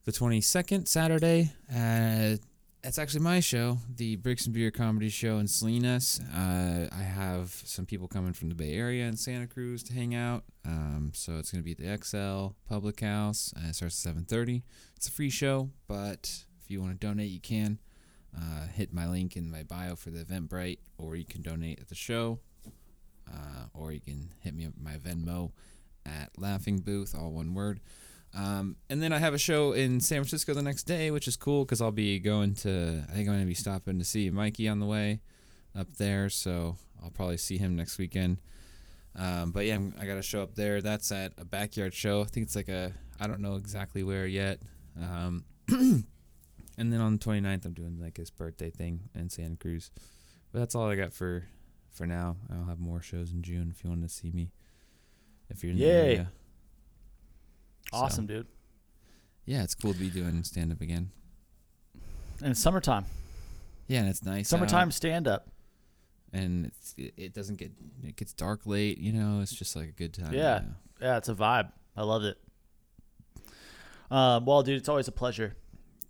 [0.06, 1.52] the 22nd, Saturday.
[1.74, 2.38] Uh,
[2.84, 6.20] it's actually my show, the Bricks and Beer Comedy Show in Salinas.
[6.34, 10.16] Uh, I have some people coming from the Bay Area and Santa Cruz to hang
[10.16, 10.44] out.
[10.66, 13.54] Um, so it's going to be at the XL Public House.
[13.56, 14.64] Uh, it starts at 7.30.
[14.96, 17.78] It's a free show, but if you want to donate, you can.
[18.36, 21.90] Uh, hit my link in my bio for the Eventbrite, or you can donate at
[21.90, 22.40] the show
[23.34, 25.52] uh, or you can hit me up my Venmo
[26.06, 27.80] at Laughing Booth, all one word.
[28.34, 31.36] Um, and then I have a show in San Francisco the next day, which is
[31.36, 33.04] cool because I'll be going to.
[33.10, 35.20] I think I'm going to be stopping to see Mikey on the way
[35.78, 38.38] up there, so I'll probably see him next weekend.
[39.16, 40.82] Um, but yeah, I'm, I got to show up there.
[40.82, 42.22] That's at a backyard show.
[42.22, 42.94] I think it's like a.
[43.20, 44.62] I don't know exactly where yet.
[45.00, 45.44] Um,
[46.82, 49.92] and then on the 29th, I'm doing like his birthday thing in Santa Cruz.
[50.52, 51.46] But that's all I got for
[51.92, 52.38] for now.
[52.52, 54.52] I'll have more shows in June if you want to see me.
[55.50, 55.90] If you're in the Yay.
[56.16, 56.32] area.
[57.92, 58.48] So, Awesome, dude.
[59.46, 61.12] yeah, it's cool to be doing stand up again.
[62.42, 63.06] And it's summertime.
[63.88, 64.48] Yeah, and it's nice.
[64.50, 65.48] Summertime stand up.
[66.34, 67.72] and it's, it, it doesn't get
[68.04, 68.98] it gets dark late.
[68.98, 70.34] You know, it's just like a good time.
[70.34, 70.62] Yeah.
[70.62, 70.74] you know.
[71.02, 71.72] Yeah, it's a vibe.
[71.98, 72.38] I love it.
[74.10, 75.56] Um, well, dude, it's always a pleasure.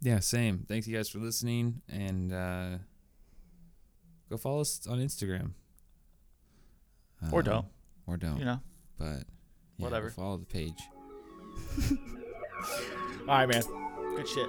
[0.02, 0.66] Yeah, same.
[0.68, 2.70] Thanks you guys for listening, and uh,
[4.30, 5.52] go follow us on Instagram.
[7.32, 7.66] Or Um, don't.
[8.08, 8.40] Or don't.
[8.40, 8.60] You know.
[8.98, 9.26] But
[9.78, 10.10] yeah, Whatever.
[10.10, 10.80] Follow the page.
[13.22, 13.62] All right, man.
[14.16, 14.48] Good shit.